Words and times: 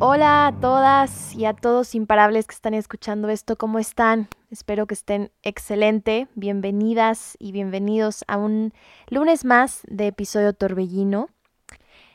Hola 0.00 0.46
a 0.46 0.52
todas 0.60 1.34
y 1.34 1.44
a 1.44 1.54
todos 1.54 1.96
imparables 1.96 2.46
que 2.46 2.54
están 2.54 2.72
escuchando 2.72 3.30
esto, 3.30 3.56
¿cómo 3.56 3.80
están? 3.80 4.28
Espero 4.48 4.86
que 4.86 4.94
estén 4.94 5.32
excelente. 5.42 6.28
Bienvenidas 6.36 7.36
y 7.40 7.50
bienvenidos 7.50 8.24
a 8.28 8.36
un 8.36 8.72
lunes 9.10 9.44
más 9.44 9.80
de 9.88 10.06
episodio 10.06 10.52
Torbellino. 10.52 11.30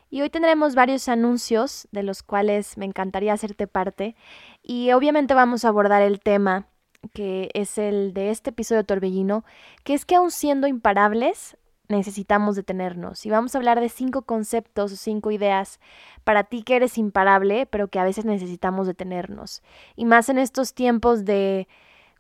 Y 0.09 0.21
hoy 0.21 0.29
tendremos 0.29 0.75
varios 0.75 1.09
anuncios 1.09 1.89
de 1.91 2.03
los 2.03 2.23
cuales 2.23 2.77
me 2.77 2.85
encantaría 2.85 3.33
hacerte 3.33 3.67
parte. 3.67 4.15
Y 4.63 4.93
obviamente 4.93 5.33
vamos 5.33 5.65
a 5.65 5.67
abordar 5.67 6.01
el 6.01 6.21
tema 6.21 6.67
que 7.13 7.49
es 7.53 7.77
el 7.77 8.13
de 8.13 8.29
este 8.29 8.51
episodio 8.51 8.85
Torbellino, 8.85 9.43
que 9.83 9.93
es 9.93 10.05
que 10.05 10.15
aún 10.15 10.31
siendo 10.31 10.67
imparables, 10.67 11.57
necesitamos 11.93 12.55
detenernos. 12.55 13.25
Y 13.25 13.29
vamos 13.29 13.53
a 13.53 13.57
hablar 13.57 13.79
de 13.79 13.89
cinco 13.89 14.23
conceptos 14.23 14.91
o 14.91 14.95
cinco 14.95 15.31
ideas 15.31 15.79
para 16.23 16.43
ti 16.43 16.63
que 16.63 16.75
eres 16.75 16.97
imparable, 16.97 17.65
pero 17.65 17.87
que 17.87 17.99
a 17.99 18.03
veces 18.03 18.25
necesitamos 18.25 18.87
detenernos. 18.87 19.61
Y 19.95 20.05
más 20.05 20.29
en 20.29 20.37
estos 20.37 20.73
tiempos 20.73 21.25
de 21.25 21.67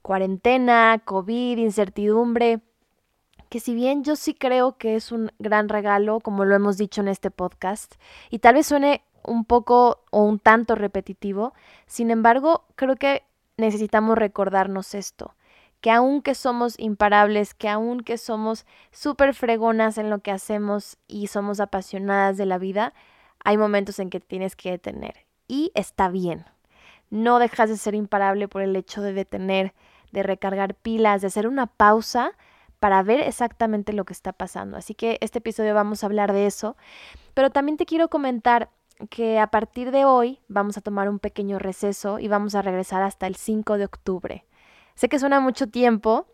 cuarentena, 0.01 1.01
COVID, 1.03 1.57
incertidumbre, 1.57 2.61
que 3.49 3.59
si 3.59 3.75
bien 3.75 4.03
yo 4.03 4.15
sí 4.15 4.33
creo 4.33 4.77
que 4.77 4.95
es 4.95 5.11
un 5.11 5.31
gran 5.39 5.69
regalo, 5.69 6.19
como 6.19 6.45
lo 6.45 6.55
hemos 6.55 6.77
dicho 6.77 7.01
en 7.01 7.07
este 7.07 7.31
podcast, 7.31 7.95
y 8.29 8.39
tal 8.39 8.55
vez 8.55 8.67
suene 8.67 9.03
un 9.23 9.45
poco 9.45 10.03
o 10.11 10.23
un 10.23 10.39
tanto 10.39 10.75
repetitivo, 10.75 11.53
sin 11.85 12.11
embargo, 12.11 12.65
creo 12.75 12.95
que 12.95 13.23
necesitamos 13.57 14.17
recordarnos 14.17 14.95
esto 14.95 15.35
que 15.83 15.91
aunque 15.91 16.33
somos 16.33 16.79
imparables, 16.79 17.53
que 17.53 17.67
aunque 17.67 18.17
somos 18.17 18.65
súper 18.91 19.33
fregonas 19.33 19.97
en 19.97 20.09
lo 20.09 20.19
que 20.19 20.31
hacemos 20.31 20.97
y 21.09 21.27
somos 21.27 21.59
apasionadas 21.59 22.37
de 22.37 22.45
la 22.45 22.57
vida, 22.57 22.93
hay 23.43 23.57
momentos 23.57 23.99
en 23.99 24.09
que 24.09 24.21
tienes 24.21 24.55
que 24.55 24.71
detener. 24.71 25.25
Y 25.45 25.73
está 25.75 26.07
bien. 26.07 26.45
No 27.09 27.37
dejas 27.37 27.67
de 27.67 27.75
ser 27.75 27.95
imparable 27.95 28.47
por 28.47 28.61
el 28.61 28.77
hecho 28.77 29.01
de 29.01 29.11
detener, 29.11 29.73
de 30.13 30.23
recargar 30.23 30.73
pilas, 30.73 31.19
de 31.19 31.27
hacer 31.27 31.49
una 31.49 31.67
pausa 31.67 32.31
para 32.79 33.03
ver 33.03 33.19
exactamente 33.19 33.91
lo 33.91 34.05
que 34.05 34.13
está 34.13 34.31
pasando. 34.31 34.77
Así 34.77 34.95
que 34.95 35.17
este 35.19 35.39
episodio 35.39 35.75
vamos 35.75 36.01
a 36.01 36.05
hablar 36.05 36.31
de 36.31 36.45
eso. 36.45 36.77
Pero 37.33 37.49
también 37.49 37.75
te 37.75 37.85
quiero 37.85 38.07
comentar 38.07 38.69
que 39.09 39.37
a 39.37 39.47
partir 39.47 39.91
de 39.91 40.05
hoy 40.05 40.39
vamos 40.47 40.77
a 40.77 40.81
tomar 40.81 41.09
un 41.09 41.19
pequeño 41.19 41.59
receso 41.59 42.19
y 42.19 42.29
vamos 42.29 42.55
a 42.55 42.61
regresar 42.61 43.01
hasta 43.01 43.27
el 43.27 43.35
5 43.35 43.77
de 43.77 43.83
octubre. 43.83 44.45
Sé 44.95 45.09
que 45.09 45.19
suena 45.19 45.39
mucho 45.39 45.67
tiempo, 45.67 46.27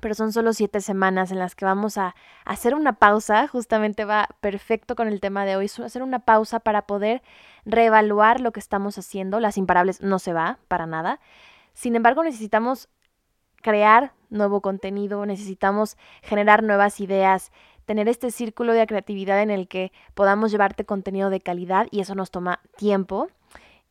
pero 0.00 0.14
son 0.14 0.32
solo 0.32 0.52
siete 0.52 0.80
semanas 0.80 1.32
en 1.32 1.38
las 1.38 1.54
que 1.54 1.64
vamos 1.64 1.98
a 1.98 2.14
hacer 2.44 2.74
una 2.74 2.94
pausa, 2.94 3.48
justamente 3.48 4.04
va 4.04 4.28
perfecto 4.40 4.94
con 4.94 5.08
el 5.08 5.20
tema 5.20 5.44
de 5.44 5.56
hoy, 5.56 5.66
hacer 5.66 6.02
una 6.02 6.20
pausa 6.20 6.60
para 6.60 6.82
poder 6.86 7.22
reevaluar 7.64 8.40
lo 8.40 8.52
que 8.52 8.60
estamos 8.60 8.96
haciendo. 8.98 9.40
Las 9.40 9.58
imparables 9.58 10.00
no 10.00 10.18
se 10.18 10.32
va 10.32 10.58
para 10.68 10.86
nada. 10.86 11.20
Sin 11.74 11.96
embargo, 11.96 12.22
necesitamos 12.22 12.88
crear 13.62 14.12
nuevo 14.30 14.60
contenido, 14.60 15.26
necesitamos 15.26 15.96
generar 16.22 16.62
nuevas 16.62 17.00
ideas, 17.00 17.52
tener 17.84 18.08
este 18.08 18.30
círculo 18.30 18.72
de 18.72 18.86
creatividad 18.86 19.42
en 19.42 19.50
el 19.50 19.68
que 19.68 19.92
podamos 20.14 20.52
llevarte 20.52 20.84
contenido 20.84 21.30
de 21.30 21.40
calidad 21.40 21.88
y 21.90 22.00
eso 22.00 22.14
nos 22.14 22.30
toma 22.30 22.60
tiempo. 22.76 23.28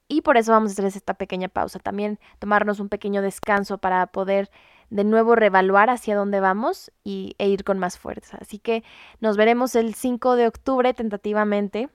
Y 0.10 0.22
por 0.22 0.36
eso 0.36 0.52
vamos 0.52 0.72
a 0.72 0.74
hacer 0.74 0.86
esta 0.86 1.14
pequeña 1.14 1.48
pausa. 1.48 1.80
También 1.80 2.20
tomarnos 2.40 2.80
un 2.80 2.90
pequeño 2.90 3.22
descanso 3.22 3.78
para 3.78 4.08
poder 4.08 4.50
de 4.90 5.04
nuevo 5.04 5.36
reevaluar 5.36 5.92
hacia 5.92 6.16
dónde 6.16 6.40
vamos 6.40 6.92
y, 7.04 7.36
e 7.38 7.48
ir 7.48 7.64
con 7.64 7.78
más 7.78 8.00
fuerza. 8.00 8.40
Así 8.42 8.58
que 8.58 8.84
nos 9.22 9.38
veremos 9.38 9.76
el 9.76 9.94
5 9.94 10.36
de 10.36 10.48
octubre 10.48 10.94
tentativamente. 10.96 11.90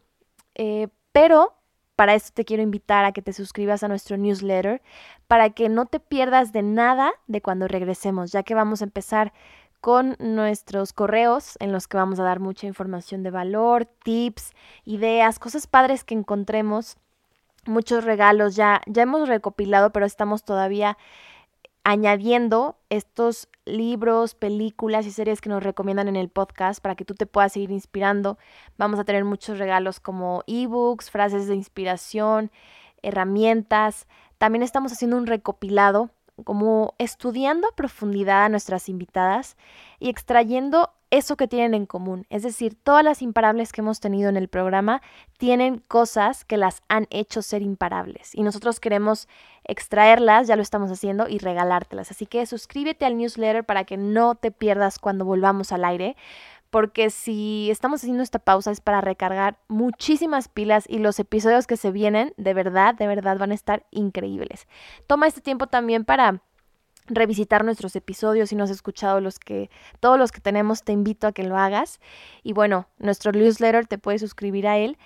Eh, 0.54 0.88
pero 1.10 1.54
para 1.96 2.14
esto 2.14 2.30
te 2.34 2.44
quiero 2.44 2.62
invitar 2.62 3.04
a 3.04 3.10
que 3.12 3.20
te 3.20 3.32
suscribas 3.32 3.82
a 3.82 3.88
nuestro 3.88 4.16
newsletter 4.16 4.80
para 5.26 5.50
que 5.50 5.68
no 5.68 5.86
te 5.86 5.98
pierdas 5.98 6.52
de 6.52 6.62
nada 6.62 7.12
de 7.26 7.42
cuando 7.42 7.66
regresemos, 7.66 8.30
ya 8.30 8.44
que 8.44 8.54
vamos 8.54 8.80
a 8.80 8.84
empezar 8.84 9.32
con 9.80 10.16
nuestros 10.18 10.92
correos 10.92 11.56
en 11.60 11.72
los 11.72 11.88
que 11.88 11.96
vamos 11.96 12.18
a 12.18 12.22
dar 12.22 12.40
mucha 12.40 12.66
información 12.66 13.22
de 13.22 13.30
valor, 13.30 13.84
tips, 13.84 14.52
ideas, 14.84 15.38
cosas 15.38 15.66
padres 15.66 16.04
que 16.04 16.14
encontremos 16.14 16.96
muchos 17.66 18.04
regalos, 18.04 18.56
ya, 18.56 18.80
ya 18.86 19.02
hemos 19.02 19.28
recopilado, 19.28 19.90
pero 19.90 20.06
estamos 20.06 20.44
todavía 20.44 20.96
añadiendo 21.84 22.78
estos 22.88 23.48
libros, 23.66 24.34
películas 24.34 25.06
y 25.06 25.10
series 25.10 25.40
que 25.40 25.50
nos 25.50 25.62
recomiendan 25.62 26.08
en 26.08 26.16
el 26.16 26.30
podcast 26.30 26.80
para 26.82 26.94
que 26.94 27.04
tú 27.04 27.14
te 27.14 27.26
puedas 27.26 27.52
seguir 27.52 27.70
inspirando. 27.70 28.38
Vamos 28.78 28.98
a 28.98 29.04
tener 29.04 29.24
muchos 29.24 29.58
regalos 29.58 30.00
como 30.00 30.42
ebooks, 30.46 31.10
frases 31.10 31.46
de 31.46 31.54
inspiración, 31.54 32.50
herramientas. 33.02 34.06
También 34.38 34.62
estamos 34.62 34.92
haciendo 34.92 35.16
un 35.18 35.26
recopilado 35.26 36.10
como 36.42 36.94
estudiando 36.98 37.68
a 37.68 37.76
profundidad 37.76 38.44
a 38.44 38.48
nuestras 38.48 38.88
invitadas 38.88 39.56
y 40.00 40.08
extrayendo 40.08 40.90
eso 41.18 41.36
que 41.36 41.48
tienen 41.48 41.74
en 41.74 41.86
común. 41.86 42.26
Es 42.28 42.42
decir, 42.42 42.76
todas 42.82 43.04
las 43.04 43.22
imparables 43.22 43.72
que 43.72 43.80
hemos 43.80 44.00
tenido 44.00 44.28
en 44.28 44.36
el 44.36 44.48
programa 44.48 45.00
tienen 45.38 45.78
cosas 45.78 46.44
que 46.44 46.56
las 46.56 46.82
han 46.88 47.06
hecho 47.10 47.42
ser 47.42 47.62
imparables 47.62 48.34
y 48.34 48.42
nosotros 48.42 48.80
queremos 48.80 49.28
extraerlas, 49.64 50.46
ya 50.46 50.56
lo 50.56 50.62
estamos 50.62 50.90
haciendo, 50.90 51.28
y 51.28 51.38
regalártelas. 51.38 52.10
Así 52.10 52.26
que 52.26 52.44
suscríbete 52.46 53.04
al 53.04 53.16
newsletter 53.16 53.64
para 53.64 53.84
que 53.84 53.96
no 53.96 54.34
te 54.34 54.50
pierdas 54.50 54.98
cuando 54.98 55.24
volvamos 55.24 55.72
al 55.72 55.84
aire. 55.84 56.16
Porque 56.70 57.10
si 57.10 57.70
estamos 57.70 58.00
haciendo 58.00 58.24
esta 58.24 58.40
pausa 58.40 58.72
es 58.72 58.80
para 58.80 59.00
recargar 59.00 59.58
muchísimas 59.68 60.48
pilas 60.48 60.86
y 60.88 60.98
los 60.98 61.20
episodios 61.20 61.68
que 61.68 61.76
se 61.76 61.92
vienen, 61.92 62.34
de 62.36 62.52
verdad, 62.52 62.96
de 62.96 63.06
verdad 63.06 63.38
van 63.38 63.52
a 63.52 63.54
estar 63.54 63.86
increíbles. 63.92 64.66
Toma 65.06 65.28
este 65.28 65.40
tiempo 65.40 65.68
también 65.68 66.04
para 66.04 66.42
revisitar 67.06 67.64
nuestros 67.64 67.96
episodios 67.96 68.48
si 68.48 68.56
no 68.56 68.64
has 68.64 68.70
escuchado 68.70 69.20
los 69.20 69.38
que 69.38 69.70
todos 70.00 70.18
los 70.18 70.32
que 70.32 70.40
tenemos 70.40 70.82
te 70.84 70.92
invito 70.92 71.26
a 71.26 71.32
que 71.32 71.42
lo 71.44 71.56
hagas. 71.56 72.00
Y 72.42 72.52
bueno 72.52 72.88
nuestro 72.98 73.32
newsletter 73.32 73.86
te 73.86 73.98
puedes 73.98 74.20
suscribir 74.20 74.66
a 74.66 74.78
él 74.78 74.98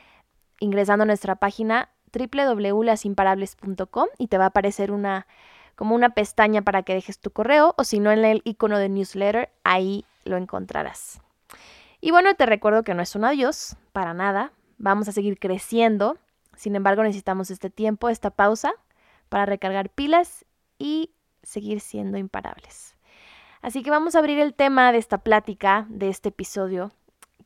ingresando 0.61 1.03
a 1.03 1.07
nuestra 1.07 1.37
página 1.37 1.91
www.lasimparables.com 2.13 4.07
y 4.19 4.29
te 4.29 4.39
va 4.39 4.45
a 4.45 4.49
aparecer 4.49 4.93
una 4.93 5.27
como 5.75 5.95
una 5.95 6.11
pestaña 6.11 6.63
para 6.63 6.83
que 6.83 6.95
dejes 6.95 7.21
tu 7.21 7.31
correo 7.31 7.75
o 7.79 7.85
si 7.85 8.01
no 8.01 8.11
en 8.11 8.25
el 8.25 8.43
icono 8.45 8.79
de 8.79 8.89
newsletter 8.89 9.51
ahí 9.63 10.05
lo 10.25 10.37
encontrarás. 10.37 11.21
Y 12.01 12.11
bueno 12.11 12.35
te 12.35 12.47
recuerdo 12.47 12.83
que 12.83 12.95
no 12.95 13.03
es 13.03 13.15
un 13.15 13.25
adiós 13.25 13.77
para 13.93 14.15
nada. 14.15 14.53
Vamos 14.79 15.09
a 15.09 15.13
seguir 15.13 15.39
creciendo. 15.39 16.17
Sin 16.57 16.75
embargo 16.77 17.03
necesitamos 17.03 17.51
este 17.51 17.71
tiempo 17.71 18.09
esta 18.09 18.31
pausa 18.31 18.73
para 19.29 19.47
recargar 19.47 19.91
pilas 19.91 20.45
y 20.79 21.11
seguir 21.49 21.81
siendo 21.81 22.19
imparables. 22.19 22.95
Así 23.63 23.83
que 23.83 23.91
vamos 23.91 24.15
a 24.15 24.19
abrir 24.19 24.39
el 24.39 24.55
tema 24.55 24.93
de 24.93 24.99
esta 24.99 25.19
plática, 25.19 25.87
de 25.89 26.11
este 26.11 26.29
episodio, 26.29 26.93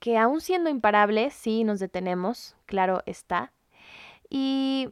que 0.01 0.19
aún 0.19 0.41
siendo 0.41 0.69
imparables, 0.69 1.33
sí 1.33 1.65
nos 1.65 1.79
detenemos, 1.79 2.57
claro 2.67 3.03
está. 3.07 3.53
Y 4.29 4.91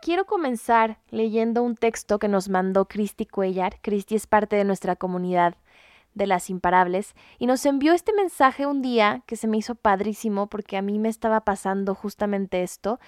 quiero 0.00 0.24
comenzar 0.24 0.98
leyendo 1.10 1.62
un 1.62 1.76
texto 1.76 2.18
que 2.18 2.28
nos 2.28 2.48
mandó 2.48 2.86
Cristi 2.86 3.26
Cuellar. 3.26 3.78
Cristi 3.82 4.14
es 4.14 4.26
parte 4.26 4.56
de 4.56 4.64
nuestra 4.64 4.96
comunidad 4.96 5.56
de 6.14 6.26
las 6.26 6.48
imparables 6.48 7.14
y 7.38 7.46
nos 7.46 7.66
envió 7.66 7.92
este 7.92 8.12
mensaje 8.12 8.66
un 8.66 8.82
día 8.82 9.22
que 9.26 9.36
se 9.36 9.48
me 9.48 9.56
hizo 9.58 9.74
padrísimo 9.74 10.48
porque 10.48 10.76
a 10.76 10.82
mí 10.82 10.98
me 10.98 11.08
estaba 11.08 11.40
pasando 11.40 11.94
justamente 11.94 12.62
esto 12.62 13.00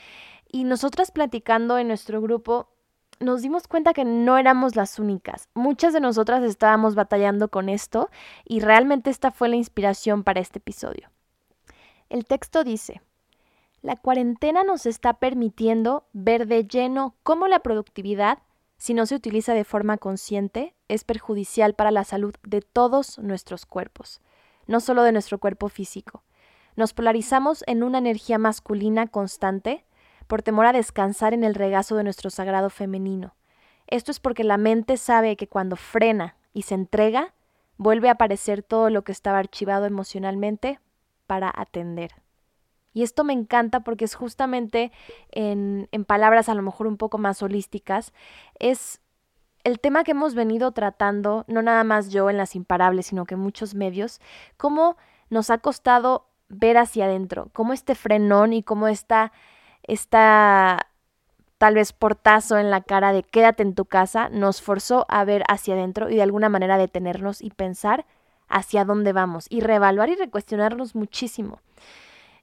y 0.50 0.64
nosotras 0.64 1.12
platicando 1.12 1.78
en 1.78 1.88
nuestro 1.88 2.20
grupo 2.20 2.68
nos 3.20 3.42
dimos 3.42 3.68
cuenta 3.68 3.92
que 3.92 4.04
no 4.04 4.38
éramos 4.38 4.76
las 4.76 4.98
únicas. 4.98 5.48
Muchas 5.54 5.92
de 5.92 6.00
nosotras 6.00 6.42
estábamos 6.42 6.94
batallando 6.94 7.48
con 7.48 7.68
esto 7.68 8.10
y 8.44 8.60
realmente 8.60 9.10
esta 9.10 9.30
fue 9.30 9.48
la 9.48 9.56
inspiración 9.56 10.24
para 10.24 10.40
este 10.40 10.58
episodio. 10.58 11.10
El 12.08 12.24
texto 12.24 12.62
dice, 12.64 13.02
la 13.82 13.96
cuarentena 13.96 14.64
nos 14.64 14.84
está 14.84 15.14
permitiendo 15.14 16.06
ver 16.12 16.46
de 16.46 16.66
lleno 16.66 17.14
cómo 17.22 17.46
la 17.46 17.60
productividad, 17.60 18.38
si 18.78 18.94
no 18.94 19.06
se 19.06 19.14
utiliza 19.14 19.54
de 19.54 19.64
forma 19.64 19.96
consciente, 19.96 20.74
es 20.88 21.04
perjudicial 21.04 21.74
para 21.74 21.90
la 21.90 22.04
salud 22.04 22.34
de 22.42 22.60
todos 22.60 23.18
nuestros 23.18 23.64
cuerpos, 23.64 24.20
no 24.66 24.80
solo 24.80 25.02
de 25.02 25.12
nuestro 25.12 25.38
cuerpo 25.38 25.68
físico. 25.68 26.22
Nos 26.76 26.92
polarizamos 26.92 27.64
en 27.66 27.82
una 27.82 27.98
energía 27.98 28.38
masculina 28.38 29.06
constante, 29.06 29.85
por 30.26 30.42
temor 30.42 30.66
a 30.66 30.72
descansar 30.72 31.34
en 31.34 31.44
el 31.44 31.54
regazo 31.54 31.96
de 31.96 32.04
nuestro 32.04 32.30
sagrado 32.30 32.70
femenino. 32.70 33.34
Esto 33.86 34.10
es 34.10 34.20
porque 34.20 34.44
la 34.44 34.58
mente 34.58 34.96
sabe 34.96 35.36
que 35.36 35.48
cuando 35.48 35.76
frena 35.76 36.36
y 36.52 36.62
se 36.62 36.74
entrega, 36.74 37.34
vuelve 37.76 38.08
a 38.08 38.12
aparecer 38.12 38.62
todo 38.62 38.90
lo 38.90 39.04
que 39.04 39.12
estaba 39.12 39.38
archivado 39.38 39.86
emocionalmente 39.86 40.80
para 41.26 41.52
atender. 41.54 42.12
Y 42.92 43.02
esto 43.02 43.24
me 43.24 43.34
encanta 43.34 43.80
porque 43.80 44.06
es 44.06 44.14
justamente 44.14 44.90
en, 45.30 45.88
en, 45.92 46.04
palabras 46.04 46.48
a 46.48 46.54
lo 46.54 46.62
mejor 46.62 46.86
un 46.86 46.96
poco 46.96 47.18
más 47.18 47.42
holísticas, 47.42 48.14
es 48.58 49.02
el 49.64 49.80
tema 49.80 50.02
que 50.02 50.12
hemos 50.12 50.34
venido 50.34 50.72
tratando, 50.72 51.44
no 51.46 51.60
nada 51.60 51.84
más 51.84 52.10
yo 52.10 52.30
en 52.30 52.38
las 52.38 52.54
imparables, 52.54 53.06
sino 53.06 53.26
que 53.26 53.36
muchos 53.36 53.74
medios, 53.74 54.20
cómo 54.56 54.96
nos 55.28 55.50
ha 55.50 55.58
costado 55.58 56.28
ver 56.48 56.78
hacia 56.78 57.06
adentro, 57.06 57.50
cómo 57.52 57.72
este 57.72 57.94
frenón 57.94 58.52
y 58.52 58.62
cómo 58.62 58.88
está 58.88 59.32
esta 59.86 60.88
tal 61.58 61.74
vez 61.74 61.92
portazo 61.92 62.58
en 62.58 62.70
la 62.70 62.82
cara 62.82 63.12
de 63.12 63.22
quédate 63.22 63.62
en 63.62 63.74
tu 63.74 63.86
casa 63.86 64.28
nos 64.28 64.60
forzó 64.60 65.06
a 65.08 65.24
ver 65.24 65.42
hacia 65.48 65.74
adentro 65.74 66.10
y 66.10 66.16
de 66.16 66.22
alguna 66.22 66.48
manera 66.48 66.76
detenernos 66.76 67.40
y 67.40 67.50
pensar 67.50 68.04
hacia 68.48 68.84
dónde 68.84 69.12
vamos 69.12 69.46
y 69.48 69.60
reevaluar 69.60 70.08
y 70.10 70.16
recuestionarnos 70.16 70.94
muchísimo. 70.94 71.60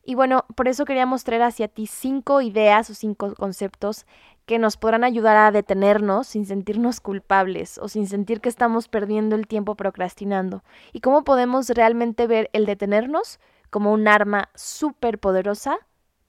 Y 0.05 0.15
bueno, 0.15 0.45
por 0.55 0.67
eso 0.67 0.83
queríamos 0.83 1.23
traer 1.23 1.43
hacia 1.43 1.69
ti 1.69 1.87
cinco 1.87 2.41
ideas 2.41 2.89
o 2.89 2.93
cinco 2.93 3.33
conceptos 3.35 4.05
que 4.45 4.59
nos 4.59 4.75
podrán 4.75 5.05
ayudar 5.05 5.37
a 5.37 5.51
detenernos 5.51 6.27
sin 6.27 6.45
sentirnos 6.45 6.99
culpables 6.99 7.77
o 7.77 7.87
sin 7.87 8.07
sentir 8.07 8.41
que 8.41 8.49
estamos 8.49 8.89
perdiendo 8.89 9.37
el 9.37 9.47
tiempo 9.47 9.75
procrastinando. 9.75 10.63
Y 10.91 10.99
cómo 10.99 11.23
podemos 11.23 11.69
realmente 11.69 12.27
ver 12.27 12.49
el 12.51 12.65
detenernos 12.65 13.39
como 13.69 13.93
un 13.93 14.09
arma 14.09 14.49
súper 14.55 15.19
poderosa 15.19 15.77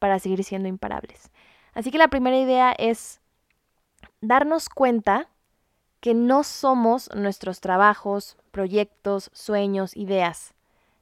para 0.05 0.19
seguir 0.19 0.45
siendo 0.45 0.69
imparables. 0.69 1.31
Así 1.73 1.91
que 1.91 1.97
la 1.97 2.09
primera 2.09 2.37
idea 2.37 2.73
es 2.77 3.23
darnos 4.21 4.69
cuenta 4.69 5.31
que 6.01 6.12
no 6.12 6.45
somos 6.45 7.09
nuestros 7.15 7.62
trabajos, 7.62 8.37
proyectos, 8.51 9.31
sueños, 9.33 9.97
ideas. 9.97 10.53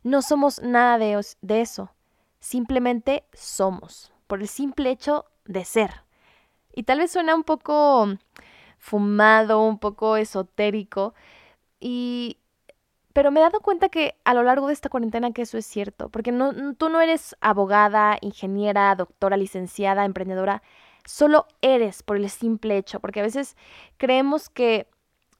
No 0.05 0.23
somos 0.23 0.63
nada 0.63 0.99
de, 0.99 1.21
eso. 1.61 1.91
Simplemente 2.39 3.25
somos, 3.33 4.13
por 4.29 4.41
el 4.41 4.47
simple 4.47 4.91
hecho 4.91 5.25
de 5.47 5.65
ser. 5.65 6.05
Y 6.73 6.85
tal 6.85 6.99
vez 6.99 7.11
suena 7.11 7.35
un 7.35 7.43
poco 7.43 8.07
fumado, 8.79 9.67
un 9.67 9.81
poco 9.81 10.17
esotérico, 10.17 11.13
y 11.81 12.37
pero 13.13 13.31
me 13.31 13.41
he 13.41 13.43
dado 13.43 13.61
cuenta 13.61 13.89
que 13.89 14.17
a 14.25 14.35
lo 14.35 14.43
largo 14.43 14.67
de 14.67 14.73
esta 14.73 14.89
cuarentena 14.89 15.33
que 15.33 15.43
eso 15.43 15.59
es 15.59 15.67
cierto, 15.67 16.09
porque 16.09 16.33
no, 16.33 16.75
tú 16.75 16.89
no 16.89 17.01
eres 17.01 17.37
abogada, 17.41 18.19
ingeniera, 18.21 18.95
doctora, 18.95 19.37
licenciada, 19.37 20.05
emprendedora, 20.05 20.63
solo 21.05 21.47
eres 21.61 22.03
por 22.03 22.17
el 22.17 22.29
simple 22.31 22.77
hecho, 22.77 23.01
porque 23.01 23.21
a 23.21 23.25
veces 23.25 23.57
creemos 23.97 24.49
que 24.49 24.87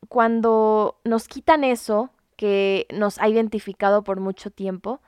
cuando 0.09 0.99
nos 1.05 1.29
quitan 1.29 1.65
eso 1.65 2.11
que 2.37 2.87
nos 2.93 3.19
ha 3.19 3.29
identificado 3.29 4.03
por 4.03 4.21
mucho 4.21 4.51
tiempo, 4.51 5.01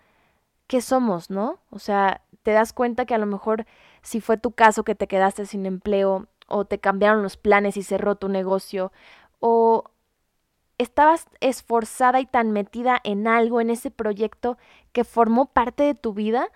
¿qué 0.66 0.80
somos, 0.80 1.30
no? 1.30 1.58
O 1.70 1.78
sea, 1.78 2.22
te 2.42 2.52
das 2.52 2.72
cuenta 2.72 3.06
que 3.06 3.14
a 3.14 3.18
lo 3.18 3.26
mejor 3.26 3.66
si 4.02 4.20
fue 4.20 4.36
tu 4.36 4.52
caso 4.52 4.84
que 4.84 4.94
te 4.94 5.08
quedaste 5.08 5.46
sin 5.46 5.66
empleo 5.66 6.28
o 6.46 6.64
te 6.64 6.78
cambiaron 6.78 7.22
los 7.22 7.36
planes 7.36 7.76
y 7.76 7.82
cerró 7.82 8.16
tu 8.16 8.28
negocio 8.28 8.92
o 9.40 9.84
estabas 10.78 11.26
esforzada 11.40 12.20
y 12.20 12.26
tan 12.26 12.50
metida 12.52 13.00
en 13.04 13.28
algo, 13.28 13.60
en 13.60 13.70
ese 13.70 13.90
proyecto 13.90 14.58
que 14.92 15.04
formó 15.04 15.46
parte 15.46 15.82
de 15.82 15.94
tu 15.94 16.12
vida, 16.12 16.48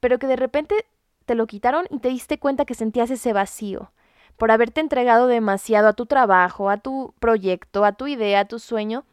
pero 0.00 0.18
que 0.18 0.26
de 0.26 0.36
repente 0.36 0.86
te 1.26 1.34
lo 1.34 1.46
quitaron 1.46 1.86
y 1.90 1.98
te 1.98 2.08
diste 2.08 2.38
cuenta 2.38 2.64
que 2.64 2.74
sentías 2.74 3.10
ese 3.10 3.32
vacío 3.32 3.90
por 4.36 4.50
haberte 4.50 4.80
entregado 4.80 5.26
demasiado 5.26 5.88
a 5.88 5.92
tu 5.92 6.06
trabajo, 6.06 6.70
a 6.70 6.78
tu 6.78 7.14
proyecto, 7.20 7.84
a 7.84 7.92
tu 7.92 8.06
idea, 8.06 8.40
a 8.40 8.44
tu 8.46 8.58
sueño, 8.58 9.04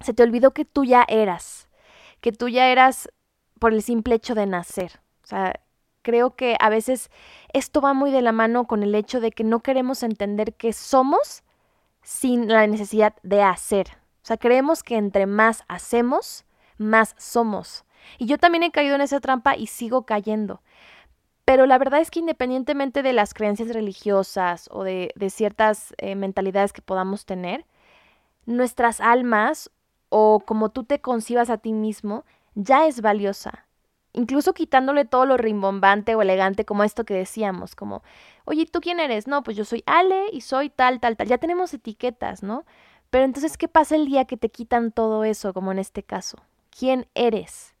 se 0.00 0.14
te 0.14 0.22
olvidó 0.22 0.52
que 0.52 0.64
tú 0.64 0.84
ya 0.84 1.04
eras, 1.08 1.68
que 2.20 2.32
tú 2.32 2.48
ya 2.48 2.68
eras 2.68 3.10
por 3.58 3.72
el 3.72 3.82
simple 3.82 4.14
hecho 4.14 4.34
de 4.34 4.46
nacer. 4.46 5.00
O 5.24 5.26
sea, 5.26 5.60
creo 6.02 6.36
que 6.36 6.56
a 6.60 6.68
veces 6.68 7.10
esto 7.52 7.80
va 7.80 7.94
muy 7.94 8.10
de 8.10 8.22
la 8.22 8.32
mano 8.32 8.66
con 8.66 8.82
el 8.82 8.94
hecho 8.94 9.20
de 9.20 9.30
que 9.30 9.44
no 9.44 9.60
queremos 9.60 10.02
entender 10.02 10.54
que 10.54 10.72
somos 10.72 11.42
sin 12.06 12.46
la 12.46 12.64
necesidad 12.68 13.16
de 13.24 13.42
hacer. 13.42 13.88
O 14.22 14.26
sea, 14.26 14.36
creemos 14.36 14.84
que 14.84 14.96
entre 14.96 15.26
más 15.26 15.64
hacemos, 15.66 16.44
más 16.78 17.16
somos. 17.18 17.84
Y 18.16 18.26
yo 18.26 18.38
también 18.38 18.62
he 18.62 18.70
caído 18.70 18.94
en 18.94 19.00
esa 19.00 19.18
trampa 19.18 19.56
y 19.56 19.66
sigo 19.66 20.06
cayendo. 20.06 20.62
Pero 21.44 21.66
la 21.66 21.78
verdad 21.78 22.00
es 22.00 22.12
que 22.12 22.20
independientemente 22.20 23.02
de 23.02 23.12
las 23.12 23.34
creencias 23.34 23.70
religiosas 23.70 24.68
o 24.70 24.84
de, 24.84 25.12
ciertas 25.30 25.94
eh, 25.98 26.14
mentalidades 26.14 26.72
que 26.72 26.80
podamos 26.80 27.26
tener, 27.26 27.66
nuestras 28.44 29.00
almas 29.00 29.72
o 30.08 30.38
como 30.38 30.68
tú 30.68 30.84
te 30.84 31.00
concibas 31.00 31.50
a 31.50 31.58
ti 31.58 31.72
mismo 31.72 32.24
ya 32.54 32.86
es 32.86 33.00
valiosa 33.00 33.65
incluso 34.16 34.54
quitándole 34.54 35.04
todo 35.04 35.26
lo 35.26 35.36
rimbombante 35.36 36.14
o 36.16 36.22
elegante 36.22 36.64
como 36.64 36.82
esto 36.82 37.04
que 37.04 37.14
decíamos, 37.14 37.76
como, 37.76 38.02
oye, 38.44 38.66
¿tú 38.66 38.80
quién 38.80 38.98
eres? 38.98 39.28
No, 39.28 39.42
pues 39.44 39.56
yo 39.56 39.64
soy 39.64 39.84
Ale 39.86 40.24
y 40.32 40.40
soy 40.40 40.70
tal, 40.70 40.98
tal, 40.98 41.16
tal. 41.16 41.28
Ya 41.28 41.38
tenemos 41.38 41.72
etiquetas, 41.72 42.42
¿no? 42.42 42.64
Pero 43.10 43.24
entonces, 43.24 43.56
¿qué 43.56 43.68
pasa 43.68 43.94
el 43.94 44.06
día 44.06 44.24
que 44.24 44.36
te 44.36 44.48
quitan 44.48 44.90
todo 44.90 45.22
eso, 45.22 45.52
como 45.54 45.70
en 45.70 45.78
este 45.78 46.02
caso? 46.02 46.38
¿Quién 46.76 47.06
eres? 47.14 47.75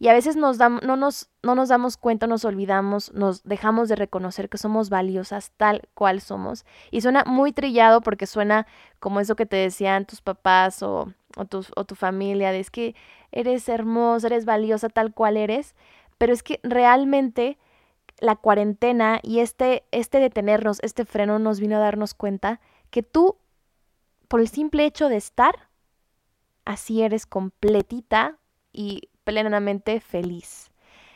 Y 0.00 0.08
a 0.08 0.12
veces 0.12 0.36
nos 0.36 0.58
no, 0.58 0.96
nos, 0.96 1.28
no 1.42 1.54
nos 1.54 1.68
damos 1.68 1.96
cuenta, 1.96 2.26
nos 2.26 2.44
olvidamos, 2.44 3.12
nos 3.14 3.42
dejamos 3.42 3.88
de 3.88 3.96
reconocer 3.96 4.48
que 4.48 4.58
somos 4.58 4.90
valiosas 4.90 5.52
tal 5.56 5.88
cual 5.94 6.20
somos. 6.20 6.64
Y 6.90 7.00
suena 7.00 7.24
muy 7.24 7.52
trillado 7.52 8.00
porque 8.00 8.26
suena 8.26 8.66
como 9.00 9.18
eso 9.18 9.34
que 9.34 9.46
te 9.46 9.56
decían 9.56 10.06
tus 10.06 10.20
papás 10.20 10.82
o, 10.82 11.12
o, 11.36 11.44
tu, 11.46 11.64
o 11.74 11.84
tu 11.84 11.96
familia, 11.96 12.52
de 12.52 12.60
es 12.60 12.70
que 12.70 12.94
eres 13.32 13.68
hermosa, 13.68 14.28
eres 14.28 14.44
valiosa 14.44 14.88
tal 14.88 15.12
cual 15.12 15.36
eres. 15.36 15.74
Pero 16.16 16.32
es 16.32 16.42
que 16.42 16.60
realmente 16.62 17.58
la 18.20 18.36
cuarentena 18.36 19.20
y 19.22 19.40
este, 19.40 19.84
este 19.90 20.20
detenernos, 20.20 20.78
este 20.82 21.04
freno 21.04 21.38
nos 21.38 21.60
vino 21.60 21.76
a 21.76 21.80
darnos 21.80 22.14
cuenta 22.14 22.60
que 22.90 23.02
tú, 23.02 23.36
por 24.28 24.40
el 24.40 24.48
simple 24.48 24.84
hecho 24.84 25.08
de 25.08 25.16
estar, 25.16 25.68
así 26.64 27.02
eres 27.02 27.26
completita 27.26 28.38
y 28.72 29.07
plenamente 29.28 30.00
feliz. 30.00 30.70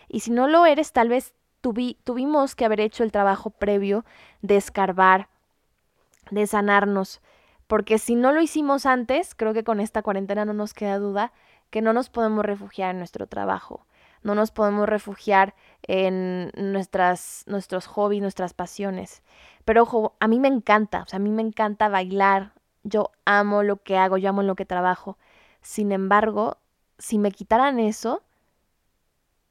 Y 0.06 0.20
si 0.20 0.32
no 0.32 0.46
lo 0.46 0.66
eres, 0.66 0.92
tal 0.92 1.08
vez 1.08 1.32
tuvimos 1.62 2.54
que 2.54 2.66
haber 2.66 2.80
hecho 2.80 3.04
el 3.04 3.10
trabajo 3.10 3.48
previo 3.48 4.04
de 4.42 4.58
escarbar, 4.58 5.30
de 6.30 6.46
sanarnos, 6.46 7.22
porque 7.66 7.96
si 7.96 8.14
no 8.14 8.32
lo 8.32 8.42
hicimos 8.42 8.84
antes, 8.84 9.34
creo 9.34 9.54
que 9.54 9.64
con 9.64 9.80
esta 9.80 10.02
cuarentena 10.02 10.44
no 10.44 10.52
nos 10.52 10.74
queda 10.74 10.98
duda 10.98 11.32
que 11.70 11.80
no 11.80 11.94
nos 11.94 12.10
podemos 12.10 12.44
refugiar 12.44 12.90
en 12.90 12.98
nuestro 12.98 13.26
trabajo, 13.28 13.86
no 14.22 14.34
nos 14.34 14.50
podemos 14.50 14.86
refugiar 14.86 15.54
en 15.82 16.52
nuestras, 16.54 17.44
nuestros 17.46 17.86
hobbies, 17.86 18.20
nuestras 18.20 18.52
pasiones. 18.52 19.22
Pero 19.64 19.84
ojo, 19.84 20.16
a 20.20 20.28
mí 20.28 20.38
me 20.38 20.48
encanta, 20.48 21.04
o 21.04 21.06
sea, 21.06 21.16
a 21.16 21.20
mí 21.20 21.30
me 21.30 21.40
encanta 21.40 21.88
bailar, 21.88 22.52
yo 22.82 23.10
amo 23.24 23.62
lo 23.62 23.78
que 23.78 23.96
hago, 23.96 24.18
yo 24.18 24.28
amo 24.28 24.42
lo 24.42 24.54
que 24.54 24.66
trabajo. 24.66 25.16
Sin 25.62 25.92
embargo, 25.92 26.58
si 26.98 27.18
me 27.18 27.32
quitaran 27.32 27.78
eso, 27.80 28.22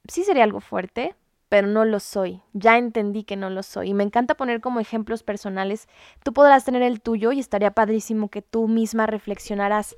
sí 0.08 0.24
sería 0.24 0.44
algo 0.44 0.60
fuerte, 0.60 1.14
pero 1.48 1.66
no 1.66 1.84
lo 1.84 2.00
soy. 2.00 2.42
Ya 2.52 2.78
entendí 2.78 3.24
que 3.24 3.36
no 3.36 3.50
lo 3.50 3.62
soy. 3.62 3.90
Y 3.90 3.94
me 3.94 4.04
encanta 4.04 4.36
poner 4.36 4.60
como 4.60 4.80
ejemplos 4.80 5.22
personales. 5.22 5.86
Tú 6.22 6.32
podrás 6.32 6.64
tener 6.64 6.82
el 6.82 7.00
tuyo 7.00 7.32
y 7.32 7.40
estaría 7.40 7.72
padrísimo 7.72 8.28
que 8.28 8.42
tú 8.42 8.68
misma 8.68 9.06
reflexionaras 9.06 9.96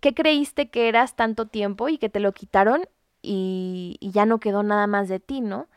qué 0.00 0.14
creíste 0.14 0.70
que 0.70 0.88
eras 0.88 1.14
tanto 1.14 1.46
tiempo 1.46 1.88
y 1.88 1.98
que 1.98 2.08
te 2.08 2.20
lo 2.20 2.32
quitaron 2.32 2.88
y, 3.22 3.98
ya 4.00 4.26
no 4.26 4.40
quedó 4.40 4.62
nada 4.62 4.86
más 4.86 5.08
de 5.08 5.20
ti, 5.20 5.40
¿no? 5.40 5.68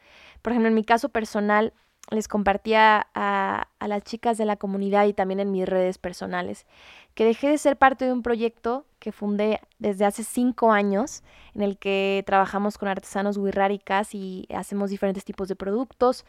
Por 0.42 0.54
ejemplo, 0.54 0.70
en 0.70 0.76
mi 0.76 0.84
caso 0.84 1.10
personal, 1.10 1.74
les 2.10 2.28
compartía 2.28 3.08
a, 3.14 3.68
las 3.80 4.04
chicas 4.04 4.38
de 4.38 4.46
la 4.46 4.56
comunidad 4.56 5.06
y 5.06 5.14
también 5.14 5.40
en 5.40 5.52
mis 5.52 5.68
redes 5.68 5.98
personales, 5.98 6.66
que 7.16 7.26
dejé 7.26 7.50
de 7.50 7.58
ser 7.58 7.78
parte 7.78 8.06
de 8.06 8.14
un 8.14 8.24
proyecto 8.24 8.86
que 9.00 9.12
fundé 9.12 9.60
desde 9.80 10.06
hace 10.06 10.24
cinco 10.24 10.72
años, 10.72 11.24
en 11.54 11.62
el 11.62 11.78
que 11.78 12.24
trabajamos 12.26 12.78
con 12.78 12.88
artesanos 12.88 13.38
wixárikas 13.38 14.16
y 14.16 14.48
hacemos 14.54 14.90
diferentes 14.90 15.26
tipos 15.26 15.48
de 15.48 15.56
productos 15.56 16.26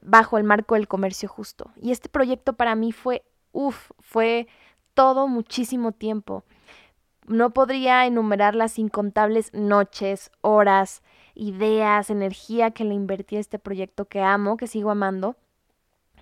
bajo 0.00 0.38
el 0.38 0.44
marco 0.44 0.74
del 0.74 0.88
comercio 0.88 1.28
justo. 1.28 1.70
Y 1.80 1.92
este 1.92 2.08
proyecto 2.08 2.54
para 2.54 2.74
mí 2.74 2.92
fue, 2.92 3.24
uff, 3.52 3.90
fue 4.00 4.48
todo 4.94 5.28
muchísimo 5.28 5.92
tiempo. 5.92 6.44
No 7.26 7.50
podría 7.50 8.06
enumerar 8.06 8.54
las 8.54 8.78
incontables 8.78 9.52
noches, 9.52 10.30
horas, 10.40 11.02
ideas, 11.38 12.10
energía 12.10 12.72
que 12.72 12.84
le 12.84 12.94
invertí 12.94 13.36
a 13.36 13.40
este 13.40 13.58
proyecto 13.58 14.06
que 14.06 14.20
amo, 14.20 14.56
que 14.56 14.66
sigo 14.66 14.90
amando, 14.90 15.36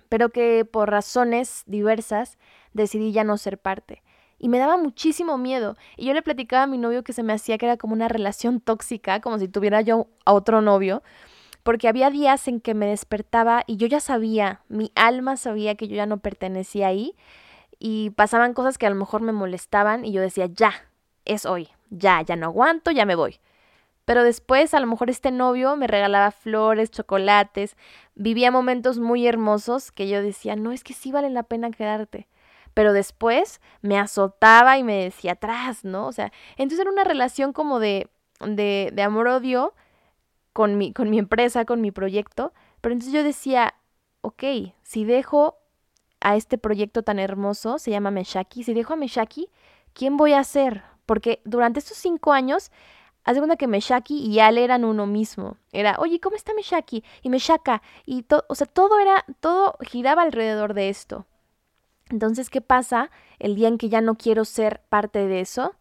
pero 0.07 0.29
que 0.29 0.63
por 0.63 0.89
razones 0.89 1.63
diversas 1.65 2.37
decidí 2.73 3.11
ya 3.11 3.23
no 3.23 3.37
ser 3.37 3.57
parte. 3.57 4.03
Y 4.39 4.49
me 4.49 4.59
daba 4.59 4.77
muchísimo 4.77 5.37
miedo. 5.39 5.75
Y 5.97 6.05
yo 6.05 6.13
le 6.13 6.21
platicaba 6.21 6.63
a 6.63 6.67
mi 6.67 6.77
novio 6.77 7.03
que 7.03 7.11
se 7.11 7.23
me 7.23 7.33
hacía 7.33 7.57
que 7.57 7.65
era 7.65 7.77
como 7.77 7.93
una 7.93 8.07
relación 8.07 8.61
tóxica, 8.61 9.19
como 9.19 9.39
si 9.39 9.47
tuviera 9.47 9.81
yo 9.81 10.07
a 10.25 10.33
otro 10.33 10.61
novio, 10.61 11.01
porque 11.63 11.87
había 11.87 12.11
días 12.11 12.47
en 12.47 12.61
que 12.61 12.75
me 12.75 12.85
despertaba 12.85 13.63
y 13.65 13.77
yo 13.77 13.87
ya 13.87 13.99
sabía, 13.99 14.61
mi 14.69 14.91
alma 14.95 15.35
sabía 15.35 15.75
que 15.75 15.87
yo 15.87 15.95
ya 15.95 16.05
no 16.05 16.19
pertenecía 16.19 16.87
ahí 16.87 17.15
y 17.79 18.11
pasaban 18.11 18.53
cosas 18.53 18.77
que 18.77 18.85
a 18.85 18.89
lo 18.89 18.95
mejor 18.95 19.21
me 19.21 19.31
molestaban 19.31 20.05
y 20.05 20.11
yo 20.11 20.21
decía, 20.21 20.45
ya, 20.45 20.71
es 21.25 21.45
hoy, 21.45 21.69
ya, 21.89 22.21
ya 22.21 22.35
no 22.35 22.45
aguanto, 22.45 22.91
ya 22.91 23.05
me 23.05 23.15
voy. 23.15 23.39
Pero 24.07 24.23
después 24.23 24.73
a 24.73 24.79
lo 24.79 24.87
mejor 24.87 25.09
este 25.09 25.31
novio 25.31 25.75
me 25.75 25.85
regalaba 25.85 26.31
flores, 26.31 26.91
chocolates, 26.91 27.75
vivía 28.15 28.51
momentos 28.51 28.99
muy 28.99 29.27
hermosos 29.27 29.91
que 29.91 30.07
yo 30.07 30.21
decía, 30.21 30.55
no, 30.55 30.71
es 30.71 30.85
que 30.85 30.93
sí 30.93 31.11
vale 31.11 31.29
la 31.29 31.43
pena 31.43 31.71
quedarte. 31.71 32.29
Pero 32.73 32.93
después 32.93 33.59
me 33.81 33.99
azotaba 33.99 34.77
y 34.77 34.83
me 34.85 35.03
decía 35.03 35.33
atrás, 35.33 35.83
¿no? 35.83 36.07
O 36.07 36.13
sea, 36.13 36.31
entonces 36.51 36.79
era 36.79 36.89
una 36.89 37.03
relación 37.03 37.51
como 37.51 37.81
de, 37.81 38.09
de, 38.39 38.91
de 38.93 39.01
amor-odio 39.01 39.73
con 40.53 40.77
mi, 40.77 40.93
con 40.93 41.09
mi 41.09 41.19
empresa, 41.19 41.65
con 41.65 41.81
mi 41.81 41.91
proyecto. 41.91 42.53
Pero 42.79 42.93
entonces 42.93 43.13
yo 43.13 43.25
decía, 43.25 43.73
ok, 44.21 44.71
si 44.83 45.03
dejo 45.03 45.57
a 46.21 46.37
este 46.37 46.57
proyecto 46.57 47.03
tan 47.03 47.19
hermoso, 47.19 47.77
se 47.77 47.91
llama 47.91 48.11
Meshaki, 48.11 48.63
si 48.63 48.73
dejo 48.73 48.93
a 48.93 48.95
Meshaki, 48.95 49.49
¿quién 49.91 50.15
voy 50.15 50.31
a 50.31 50.45
ser? 50.45 50.83
Porque 51.05 51.41
durante 51.43 51.79
estos 51.79 51.97
cinco 51.97 52.31
años 52.31 52.71
Haz 53.27 53.33
de 53.33 53.41
cuenta 53.41 53.57
que 53.57 53.67
Meshaki 53.67 54.25
y 54.25 54.39
Ale 54.39 54.63
eran 54.63 54.85
uno 54.85 55.05
mismo. 55.05 55.57
Era, 55.73 55.97
oye, 55.99 56.21
¿cómo 56.21 56.37
está 56.37 56.53
Meshaki? 56.53 57.03
Y 57.21 57.29
Meshaka. 57.29 57.81
Y 58.05 58.23
todo, 58.23 58.45
o 58.47 58.55
sea, 58.55 58.67
todo 58.67 58.99
era, 58.99 59.25
todo 59.41 59.75
giraba 59.81 60.21
alrededor 60.21 60.73
de 60.73 60.87
esto. 60.87 61.25
Entonces, 62.09 62.49
¿qué 62.49 62.61
pasa 62.61 63.11
el 63.37 63.55
día 63.55 63.67
en 63.67 63.77
que 63.77 63.89
ya 63.89 63.99
no 63.99 64.15
quiero 64.15 64.45
ser 64.45 64.79
parte 64.87 65.27
de 65.27 65.41
eso? 65.41 65.75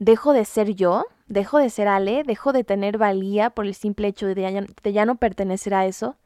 Dejo 0.00 0.32
de 0.32 0.44
ser 0.44 0.74
yo, 0.74 1.06
dejo 1.28 1.58
de 1.58 1.70
ser 1.70 1.86
Ale, 1.86 2.24
dejo 2.24 2.52
de 2.52 2.64
tener 2.64 2.98
valía 2.98 3.50
por 3.50 3.66
el 3.66 3.76
simple 3.76 4.08
hecho 4.08 4.26
de 4.26 4.42
ya, 4.42 4.50
de 4.50 4.92
ya 4.92 5.06
no 5.06 5.14
pertenecer 5.18 5.74
a 5.74 5.86
eso. 5.86 6.16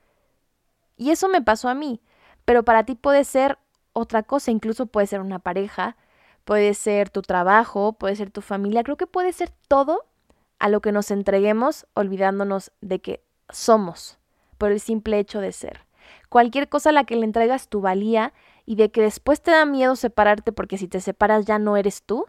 Y 0.97 1.11
eso 1.11 1.29
me 1.29 1.43
pasó 1.43 1.69
a 1.69 1.75
mí. 1.75 2.01
Pero 2.47 2.63
para 2.63 2.85
ti 2.85 2.95
puede 2.95 3.25
ser 3.25 3.59
otra 3.93 4.23
cosa, 4.23 4.53
incluso 4.53 4.87
puede 4.87 5.07
ser 5.07 5.21
una 5.21 5.39
pareja, 5.39 5.99
puede 6.47 6.73
ser 6.73 7.11
tu 7.11 7.21
trabajo, 7.21 7.93
puede 7.93 8.17
ser 8.17 8.31
tu 8.31 8.41
familia, 8.41 8.85
creo 8.85 8.97
que 8.97 9.07
puede 9.07 9.35
ser 9.35 9.51
todo 9.69 10.07
a 10.59 10.69
lo 10.69 10.81
que 10.81 10.93
nos 10.93 11.11
entreguemos 11.11 11.87
olvidándonos 11.95 12.73
de 12.81 13.01
que 13.01 13.23
somos 13.51 14.19
por 14.59 14.73
el 14.73 14.81
simple 14.81 15.19
hecho 15.19 15.41
de 15.41 15.53
ser. 15.53 15.81
Cualquier 16.29 16.69
cosa 16.69 16.91
a 16.91 16.93
la 16.93 17.05
que 17.05 17.17
le 17.17 17.25
entregas 17.25 17.69
tu 17.69 17.81
valía 17.81 18.33
y 18.65 18.77
de 18.77 18.91
que 18.91 19.03
después 19.03 19.41
te 19.41 19.51
da 19.51 19.65
miedo 19.65 19.97
separarte 19.97 20.53
porque 20.53 20.79
si 20.79 20.89
te 20.89 21.01
separas 21.01 21.45
ya 21.45 21.59
no 21.59 21.77
eres 21.77 22.03
tú, 22.03 22.27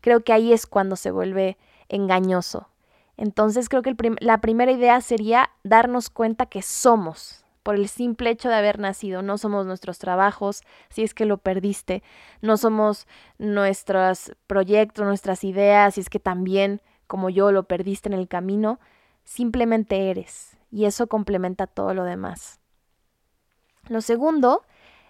creo 0.00 0.20
que 0.20 0.32
ahí 0.32 0.52
es 0.52 0.66
cuando 0.66 0.96
se 0.96 1.10
vuelve 1.10 1.56
engañoso. 1.88 2.68
Entonces 3.16 3.68
creo 3.68 3.82
que 3.82 3.94
la 4.20 4.40
primera 4.40 4.72
idea 4.72 5.00
sería 5.00 5.50
darnos 5.62 6.08
cuenta 6.10 6.46
que 6.46 6.62
somos, 6.62 7.44
por 7.62 7.74
el 7.74 7.88
simple 7.88 8.30
hecho 8.30 8.48
de 8.48 8.54
haber 8.54 8.78
nacido. 8.78 9.20
No 9.20 9.36
somos 9.36 9.66
nuestros 9.66 9.98
trabajos, 9.98 10.62
si 10.88 11.02
es 11.02 11.12
que 11.12 11.26
lo 11.26 11.36
perdiste, 11.36 12.02
no 12.40 12.56
somos 12.56 13.06
nuestros 13.38 14.32
proyectos, 14.46 15.04
nuestras 15.04 15.44
ideas, 15.44 15.94
si 15.94 16.00
es 16.00 16.08
que 16.08 16.20
también 16.20 16.80
como 17.10 17.28
yo 17.28 17.50
lo 17.50 17.64
perdiste 17.64 18.08
en 18.08 18.12
el 18.12 18.28
camino, 18.28 18.78
simplemente 19.24 20.10
eres 20.10 20.56
y 20.70 20.84
eso 20.84 21.08
complementa 21.08 21.66
todo 21.66 21.92
lo 21.92 22.04
demás. 22.04 22.60
Lo 23.88 24.00
segundo 24.00 24.62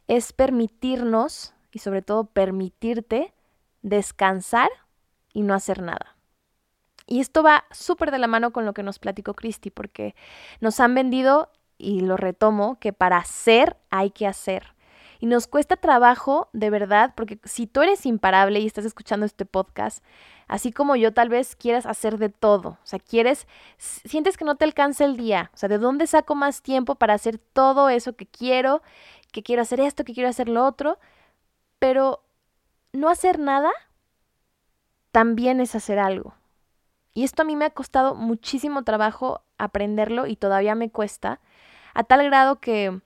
es 0.09 0.33
permitirnos 0.33 1.53
y 1.71 1.81
sobre 1.81 2.01
todo 2.01 2.25
permitirte 2.25 3.35
descansar 3.83 4.71
y 5.35 5.43
no 5.43 5.53
hacer 5.53 5.83
nada. 5.83 6.17
Y 7.07 7.21
esto 7.21 7.43
va 7.43 7.65
súper 7.71 8.11
de 8.11 8.19
la 8.19 8.29
mano 8.29 8.51
con 8.51 8.65
lo 8.65 8.73
que 8.73 8.83
nos 8.83 8.99
platicó 8.99 9.35
Cristi, 9.35 9.69
porque 9.71 10.15
nos 10.63 10.81
han 10.81 10.95
vendido, 10.95 11.51
y 11.77 12.01
lo 12.01 12.17
retomo, 12.17 12.79
que 12.79 12.95
para 12.95 13.19
hacer 13.19 13.77
hay 13.91 14.11
que 14.11 14.27
hacer. 14.27 14.75
Y 15.21 15.27
nos 15.27 15.47
cuesta 15.47 15.77
trabajo, 15.77 16.49
de 16.55 16.71
verdad, 16.71 17.13
porque 17.15 17.39
si 17.45 17.67
tú 17.67 17.83
eres 17.83 18.07
imparable 18.07 18.59
y 18.59 18.67
estás 18.67 18.87
escuchando 18.87 19.27
este 19.27 19.45
podcast, 19.45 20.03
así 20.49 20.73
como 20.73 20.97
yo 20.97 21.13
tal 21.13 21.29
vez 21.29 21.57
quieras 21.57 21.85
hacer 21.85 22.17
de 22.17 22.31
todo, 22.31 22.71
o 22.71 22.87
sea, 22.87 22.99
quieres, 22.99 23.47
sientes 23.77 24.39
que 24.39 24.47
no 24.47 24.57
te 24.57 24.65
alcanza 24.65 25.05
el 25.05 25.19
día, 25.19 25.51
o 25.53 25.57
sea, 25.59 25.69
¿de 25.69 25.77
dónde 25.77 26.07
saco 26.07 26.35
más 26.35 26.63
tiempo 26.63 26.95
para 26.95 27.13
hacer 27.13 27.37
todo 27.37 27.91
eso 27.91 28.17
que 28.17 28.25
quiero, 28.27 28.81
que 29.31 29.43
quiero 29.43 29.61
hacer 29.61 29.81
esto, 29.81 30.05
que 30.05 30.15
quiero 30.15 30.31
hacer 30.31 30.49
lo 30.49 30.65
otro? 30.65 30.99
Pero 31.79 32.25
no 32.93 33.11
hacer 33.11 33.39
nada 33.39 33.71
también 35.13 35.61
es 35.61 35.75
hacer 35.75 35.99
algo. 35.99 36.35
Y 37.13 37.25
esto 37.25 37.43
a 37.43 37.45
mí 37.45 37.57
me 37.57 37.67
ha 37.67 37.71
costado 37.71 38.15
muchísimo 38.15 38.85
trabajo 38.85 39.43
aprenderlo 39.59 40.27
y 40.27 40.37
todavía 40.37 40.75
me 40.75 40.91
cuesta, 40.91 41.41
a 41.93 42.05
tal 42.05 42.25
grado 42.25 42.61
que 42.61 43.01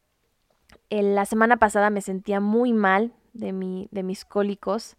la 1.03 1.25
semana 1.25 1.57
pasada 1.57 1.91
me 1.91 2.01
sentía 2.01 2.41
muy 2.41 2.73
mal 2.73 3.13
de, 3.33 3.53
mi, 3.53 3.89
de 3.91 4.03
mis 4.03 4.25
cólicos 4.25 4.97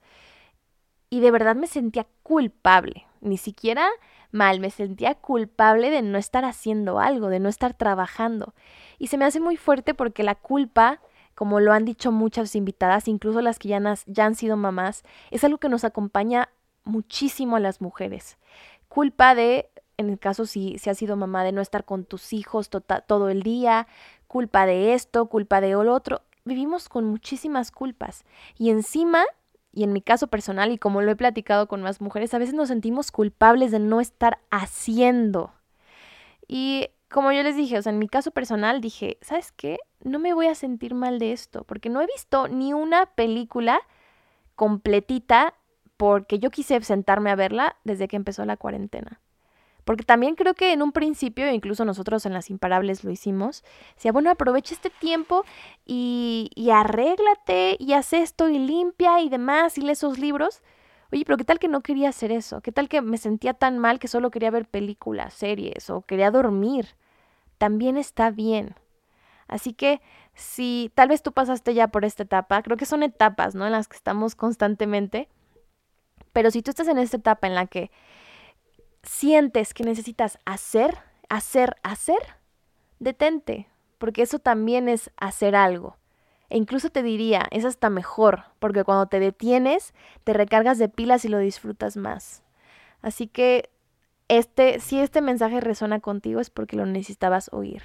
y 1.09 1.19
de 1.21 1.31
verdad 1.31 1.55
me 1.55 1.67
sentía 1.67 2.05
culpable, 2.23 3.05
ni 3.21 3.37
siquiera 3.37 3.87
mal, 4.31 4.59
me 4.59 4.69
sentía 4.69 5.15
culpable 5.15 5.89
de 5.89 6.01
no 6.01 6.17
estar 6.17 6.45
haciendo 6.45 6.99
algo, 6.99 7.29
de 7.29 7.39
no 7.39 7.49
estar 7.49 7.73
trabajando. 7.73 8.53
Y 8.99 9.07
se 9.07 9.17
me 9.17 9.25
hace 9.25 9.39
muy 9.39 9.57
fuerte 9.57 9.93
porque 9.93 10.23
la 10.23 10.35
culpa, 10.35 10.99
como 11.33 11.59
lo 11.59 11.71
han 11.71 11.85
dicho 11.85 12.11
muchas 12.11 12.55
invitadas, 12.55 13.07
incluso 13.07 13.41
las 13.41 13.57
que 13.57 13.69
ya, 13.69 13.81
ya 14.05 14.25
han 14.25 14.35
sido 14.35 14.57
mamás, 14.57 15.03
es 15.31 15.43
algo 15.43 15.57
que 15.57 15.69
nos 15.69 15.85
acompaña 15.85 16.49
muchísimo 16.83 17.55
a 17.55 17.59
las 17.59 17.81
mujeres. 17.81 18.37
Culpa 18.89 19.35
de, 19.35 19.69
en 19.97 20.09
el 20.09 20.19
caso 20.19 20.45
si, 20.45 20.77
si 20.77 20.89
has 20.89 20.97
sido 20.97 21.15
mamá, 21.15 21.43
de 21.43 21.51
no 21.51 21.61
estar 21.61 21.85
con 21.85 22.03
tus 22.05 22.33
hijos 22.33 22.69
tota, 22.69 23.01
todo 23.01 23.29
el 23.29 23.41
día, 23.41 23.87
culpa 24.35 24.65
de 24.65 24.93
esto, 24.93 25.27
culpa 25.27 25.61
de 25.61 25.71
lo 25.71 25.93
otro. 25.93 26.21
Vivimos 26.43 26.89
con 26.89 27.05
muchísimas 27.05 27.71
culpas 27.71 28.25
y 28.57 28.69
encima, 28.69 29.23
y 29.71 29.85
en 29.85 29.93
mi 29.93 30.01
caso 30.01 30.27
personal 30.27 30.73
y 30.73 30.77
como 30.77 31.01
lo 31.01 31.09
he 31.09 31.15
platicado 31.15 31.69
con 31.69 31.81
más 31.81 32.01
mujeres, 32.01 32.33
a 32.33 32.37
veces 32.37 32.53
nos 32.53 32.67
sentimos 32.67 33.13
culpables 33.13 33.71
de 33.71 33.79
no 33.79 34.01
estar 34.01 34.39
haciendo. 34.51 35.53
Y 36.49 36.89
como 37.09 37.31
yo 37.31 37.43
les 37.43 37.55
dije, 37.55 37.77
o 37.77 37.81
sea, 37.81 37.93
en 37.93 37.99
mi 37.99 38.09
caso 38.09 38.31
personal 38.31 38.81
dije, 38.81 39.19
¿sabes 39.21 39.53
qué? 39.53 39.77
No 40.03 40.19
me 40.19 40.33
voy 40.33 40.47
a 40.47 40.55
sentir 40.55 40.95
mal 40.95 41.17
de 41.17 41.31
esto, 41.31 41.63
porque 41.63 41.87
no 41.87 42.01
he 42.01 42.05
visto 42.05 42.49
ni 42.49 42.73
una 42.73 43.05
película 43.05 43.79
completita 44.55 45.53
porque 45.95 46.39
yo 46.39 46.51
quise 46.51 46.81
sentarme 46.81 47.31
a 47.31 47.35
verla 47.35 47.77
desde 47.85 48.09
que 48.09 48.17
empezó 48.17 48.43
la 48.43 48.57
cuarentena. 48.57 49.21
Porque 49.85 50.03
también 50.03 50.35
creo 50.35 50.55
que 50.55 50.73
en 50.73 50.81
un 50.81 50.91
principio, 50.91 51.49
incluso 51.49 51.85
nosotros 51.85 52.25
en 52.25 52.33
las 52.33 52.49
imparables 52.49 53.03
lo 53.03 53.11
hicimos, 53.11 53.63
decía, 53.95 54.11
bueno, 54.11 54.31
aprovecha 54.31 54.73
este 54.73 54.89
tiempo 54.89 55.45
y, 55.85 56.49
arréglate 56.73 57.77
y 57.79 57.93
haz 57.93 58.11
esto 58.13 58.49
y 58.49 58.57
limpia 58.57 59.21
y 59.21 59.29
demás 59.29 59.77
y 59.77 59.81
lee 59.81 59.91
esos 59.91 60.17
libros. 60.17 60.63
Oye, 61.13 61.23
pero 61.23 61.37
¿qué 61.37 61.43
tal 61.43 61.59
que 61.59 61.67
no 61.67 61.81
quería 61.81 62.09
hacer 62.09 62.31
eso? 62.31 62.61
¿Qué 62.61 62.71
tal 62.71 62.89
que 62.89 63.01
me 63.03 63.17
sentía 63.17 63.53
tan 63.53 63.77
mal 63.77 63.99
que 63.99 64.07
solo 64.07 64.31
quería 64.31 64.49
ver 64.49 64.67
películas, 64.67 65.35
series 65.35 65.91
o 65.91 66.01
quería 66.01 66.31
dormir? 66.31 66.95
También 67.59 67.95
está 67.95 68.31
bien. 68.31 68.75
Así 69.47 69.73
que 69.73 70.01
si 70.33 70.91
tal 70.95 71.09
vez 71.09 71.21
tú 71.21 71.31
pasaste 71.31 71.75
ya 71.75 71.89
por 71.89 72.05
esta 72.05 72.23
etapa, 72.23 72.63
creo 72.63 72.75
que 72.75 72.87
son 72.87 73.03
etapas, 73.03 73.53
¿no? 73.53 73.67
En 73.67 73.71
las 73.71 73.87
que 73.87 73.97
estamos 73.97 74.33
constantemente. 74.33 75.29
Pero 76.33 76.49
si 76.49 76.63
tú 76.63 76.71
estás 76.71 76.87
en 76.87 76.97
esta 76.97 77.17
etapa 77.17 77.45
en 77.45 77.53
la 77.53 77.67
que 77.67 77.91
sientes 79.05 79.73
que 79.73 79.83
necesitas 79.83 80.39
hacer, 80.45 80.97
hacer, 81.29 81.77
hacer, 81.83 82.19
detente, 82.99 83.67
porque 83.97 84.23
eso 84.23 84.39
también 84.39 84.89
es 84.89 85.11
hacer 85.17 85.55
algo. 85.55 85.97
E 86.49 86.57
incluso 86.57 86.89
te 86.89 87.03
diría, 87.03 87.47
es 87.51 87.65
hasta 87.65 87.89
mejor, 87.89 88.43
porque 88.59 88.83
cuando 88.83 89.07
te 89.07 89.19
detienes, 89.19 89.93
te 90.23 90.33
recargas 90.33 90.77
de 90.77 90.89
pilas 90.89 91.25
y 91.25 91.29
lo 91.29 91.39
disfrutas 91.39 91.97
más. 91.97 92.43
Así 93.01 93.27
que 93.27 93.69
este, 94.27 94.79
si 94.79 94.99
este 94.99 95.21
mensaje 95.21 95.59
resuena 95.59 95.99
contigo 95.99 96.39
es 96.39 96.49
porque 96.49 96.75
lo 96.75 96.85
necesitabas 96.85 97.49
oír. 97.53 97.83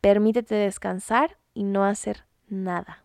Permítete 0.00 0.54
descansar 0.54 1.38
y 1.54 1.64
no 1.64 1.84
hacer 1.84 2.24
nada. 2.48 3.04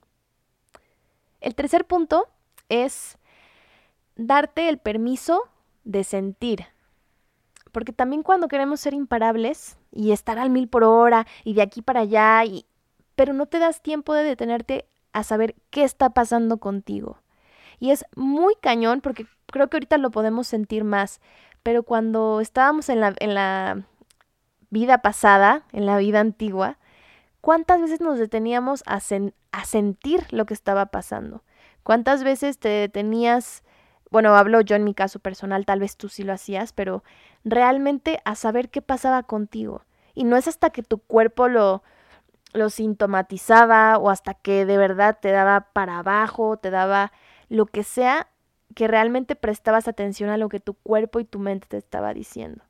El 1.41 1.55
tercer 1.55 1.85
punto 1.85 2.27
es 2.69 3.17
darte 4.15 4.67
el 4.67 4.79
permiso 4.79 5.43
de 5.83 6.03
sentir, 6.03 6.65
porque 7.77 7.93
también 7.93 8.23
cuando 8.23 8.47
queremos 8.47 8.79
ser 8.79 8.95
imparables 8.95 9.77
y 9.91 10.11
estar 10.11 10.39
al 10.39 10.49
mil 10.49 10.67
por 10.67 10.83
hora 10.83 11.27
y 11.43 11.53
de 11.53 11.61
aquí 11.61 11.83
para 11.83 11.99
allá, 11.99 12.43
y... 12.43 12.65
pero 13.13 13.33
no 13.33 13.45
te 13.45 13.59
das 13.59 13.83
tiempo 13.83 14.15
de 14.15 14.23
detenerte 14.23 14.87
a 15.13 15.21
saber 15.21 15.53
qué 15.69 15.83
está 15.83 16.09
pasando 16.09 16.57
contigo. 16.57 17.19
Y 17.79 17.91
es 17.91 18.03
muy 18.15 18.55
cañón 18.61 19.01
porque 19.01 19.27
creo 19.45 19.69
que 19.69 19.77
ahorita 19.77 19.99
lo 19.99 20.09
podemos 20.09 20.47
sentir 20.47 20.85
más, 20.85 21.21
pero 21.61 21.83
cuando 21.83 22.41
estábamos 22.41 22.89
en 22.89 22.99
la, 22.99 23.13
en 23.19 23.35
la 23.35 23.83
vida 24.71 25.03
pasada, 25.03 25.61
en 25.71 25.85
la 25.85 25.99
vida 25.99 26.19
antigua, 26.19 26.79
¿cuántas 27.41 27.79
veces 27.79 28.01
nos 28.01 28.17
deteníamos 28.17 28.81
a, 28.87 28.99
a 29.51 29.65
sentir 29.65 30.25
lo 30.31 30.47
que 30.47 30.55
estaba 30.55 30.87
pasando? 30.87 31.43
¿Cuántas 31.83 32.23
veces 32.23 32.57
te 32.57 32.69
detenías 32.69 33.61
bueno, 34.09 34.35
hablo 34.35 34.61
yo 34.61 34.75
en 34.75 34.83
mi 34.83 34.93
caso 34.93 35.19
personal, 35.19 35.65
tal 35.65 35.79
vez 35.79 35.97
tú 35.97 36.09
sí 36.09 36.23
lo 36.23 36.33
hacías, 36.33 36.71
pero 36.73 37.03
realmente 37.47 38.19
a 38.25 38.35
saber 38.35 38.69
qué 38.69 38.81
pasaba 38.81 39.23
contigo. 39.23 39.81
Y 40.13 40.23
no 40.23 40.35
es 40.35 40.47
hasta 40.47 40.69
que 40.69 40.83
tu 40.83 40.99
cuerpo 40.99 41.47
lo, 41.47 41.83
lo 42.53 42.69
sintomatizaba 42.69 43.97
o 43.97 44.09
hasta 44.09 44.33
que 44.33 44.65
de 44.65 44.77
verdad 44.77 45.17
te 45.21 45.31
daba 45.31 45.69
para 45.73 45.99
abajo, 45.99 46.57
te 46.57 46.69
daba 46.69 47.11
lo 47.49 47.65
que 47.65 47.83
sea, 47.83 48.27
que 48.75 48.87
realmente 48.87 49.35
prestabas 49.35 49.87
atención 49.87 50.29
a 50.29 50.37
lo 50.37 50.49
que 50.49 50.59
tu 50.59 50.73
cuerpo 50.73 51.19
y 51.19 51.25
tu 51.25 51.39
mente 51.39 51.67
te 51.67 51.77
estaba 51.77 52.13
diciendo. 52.13 52.63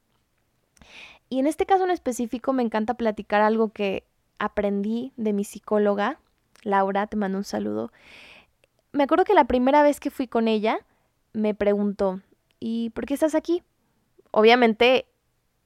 Y 1.30 1.40
en 1.40 1.48
este 1.48 1.66
caso 1.66 1.84
en 1.84 1.92
específico 1.92 2.54
me 2.54 2.64
encanta 2.64 2.94
platicar 2.94 3.42
algo 3.42 3.70
que 3.70 4.06
aprendí 4.40 5.12
de 5.18 5.34
mi 5.34 5.44
psicóloga, 5.44 6.20
Laura, 6.64 7.08
te 7.08 7.18
mando 7.18 7.40
un 7.40 7.44
saludo. 7.44 7.92
Me 8.92 9.04
acuerdo 9.04 9.26
que 9.26 9.34
la 9.34 9.46
primera 9.46 9.84
vez 9.84 10.00
que 10.00 10.12
fui 10.12 10.28
con 10.28 10.48
ella, 10.48 10.80
me 11.34 11.54
preguntó, 11.54 12.22
¿y 12.60 12.92
por 12.92 13.06
qué 13.06 13.16
estás 13.16 13.36
aquí? 13.36 13.64
Obviamente, 14.38 15.08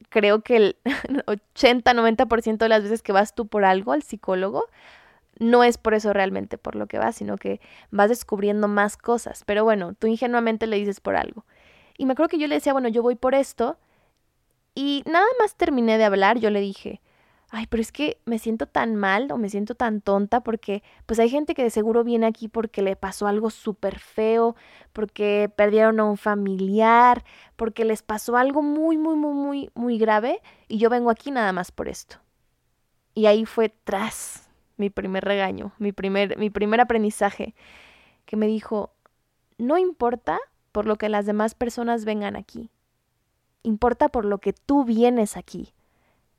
creo 0.07 0.43
que 0.43 0.55
el 0.55 0.77
80-90% 1.55 2.57
de 2.57 2.69
las 2.69 2.83
veces 2.83 3.01
que 3.01 3.11
vas 3.11 3.35
tú 3.35 3.45
por 3.45 3.65
algo 3.65 3.91
al 3.91 4.01
psicólogo, 4.01 4.69
no 5.39 5.65
es 5.65 5.77
por 5.77 5.93
eso 5.93 6.13
realmente 6.13 6.57
por 6.57 6.77
lo 6.77 6.87
que 6.87 6.97
vas, 6.97 7.17
sino 7.17 7.35
que 7.35 7.59
vas 7.89 8.07
descubriendo 8.07 8.69
más 8.69 8.95
cosas. 8.95 9.43
Pero 9.45 9.65
bueno, 9.65 9.93
tú 9.93 10.07
ingenuamente 10.07 10.67
le 10.67 10.77
dices 10.77 11.01
por 11.01 11.17
algo. 11.17 11.43
Y 11.97 12.05
me 12.05 12.13
acuerdo 12.13 12.29
que 12.29 12.37
yo 12.37 12.47
le 12.47 12.55
decía, 12.55 12.71
bueno, 12.71 12.87
yo 12.87 13.01
voy 13.01 13.15
por 13.15 13.35
esto. 13.35 13.77
Y 14.73 15.03
nada 15.05 15.27
más 15.37 15.55
terminé 15.55 15.97
de 15.97 16.05
hablar, 16.05 16.39
yo 16.39 16.49
le 16.49 16.61
dije, 16.61 17.01
ay, 17.51 17.67
pero 17.67 17.81
es 17.81 17.91
que 17.91 18.22
me 18.25 18.39
siento 18.39 18.65
tan 18.65 18.96
mal 18.96 19.29
o 19.31 19.38
me 19.38 19.50
siento 19.50 19.75
tan 19.75 20.00
tonta 20.00 20.39
porque 20.41 20.84
pues 21.05 21.20
hay 21.20 21.29
gente 21.29 21.53
que 21.53 21.63
de 21.63 21.70
seguro 21.70 22.05
viene 22.05 22.25
aquí 22.25 22.48
porque 22.48 22.81
le 22.81 22.96
pasó 22.96 23.27
algo 23.27 23.50
súper 23.50 24.00
feo, 24.00 24.55
porque 24.93 25.51
perdieron 25.53 26.00
a 26.00 26.05
un 26.05 26.17
familiar, 26.17 27.25
porque 27.58 27.84
les 27.84 28.03
pasó 28.03 28.38
algo 28.38 28.62
muy, 28.62 28.98
muy, 28.98 29.17
muy, 29.17 29.34
muy, 29.34 29.70
muy 29.75 29.98
grave 29.98 30.41
y 30.70 30.77
yo 30.77 30.89
vengo 30.89 31.10
aquí 31.10 31.29
nada 31.29 31.51
más 31.51 31.72
por 31.72 31.89
esto. 31.89 32.17
Y 33.13 33.25
ahí 33.25 33.46
fue 33.46 33.67
tras 33.84 34.50
mi 34.77 34.89
primer 34.89 35.25
regaño, 35.25 35.74
mi 35.77 35.91
primer, 35.91 36.38
mi 36.38 36.50
primer 36.50 36.79
aprendizaje, 36.79 37.53
que 38.25 38.38
me 38.38 38.48
dijo, 38.48 38.93
no 39.58 39.77
importa 39.77 40.39
por 40.72 40.86
lo 40.86 40.96
que 40.96 41.10
las 41.10 41.25
demás 41.25 41.53
personas 41.53 42.05
vengan 42.05 42.38
aquí, 42.38 42.72
importa 43.62 44.08
por 44.08 44.24
lo 44.24 44.38
que 44.38 44.53
tú 44.53 44.86
vienes 44.86 45.36
aquí 45.36 45.74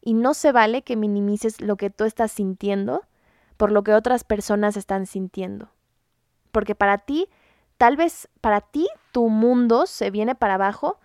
y 0.03 0.15
no 0.15 0.35
se 0.35 0.53
vale 0.53 0.83
que 0.83 0.97
minimices 0.97 1.61
lo 1.61 1.77
que 1.77 1.89
tú 1.89 2.05
estás 2.05 2.33
sintiendo 2.33 3.03
por 3.57 3.71
lo 3.71 3.85
que 3.85 3.95
otras 3.95 4.25
personas 4.25 4.77
están 4.77 5.07
sintiendo. 5.07 5.71
Porque 6.51 6.75
para 6.75 6.99
ti, 6.99 7.29
tal 7.79 7.97
vez 7.97 8.29
para 8.41 8.61
ti 8.61 8.89
tu 9.13 9.29
mundo 9.29 9.87
se 9.87 10.11
viene 10.11 10.35
para 10.35 10.55
abajo 10.55 10.99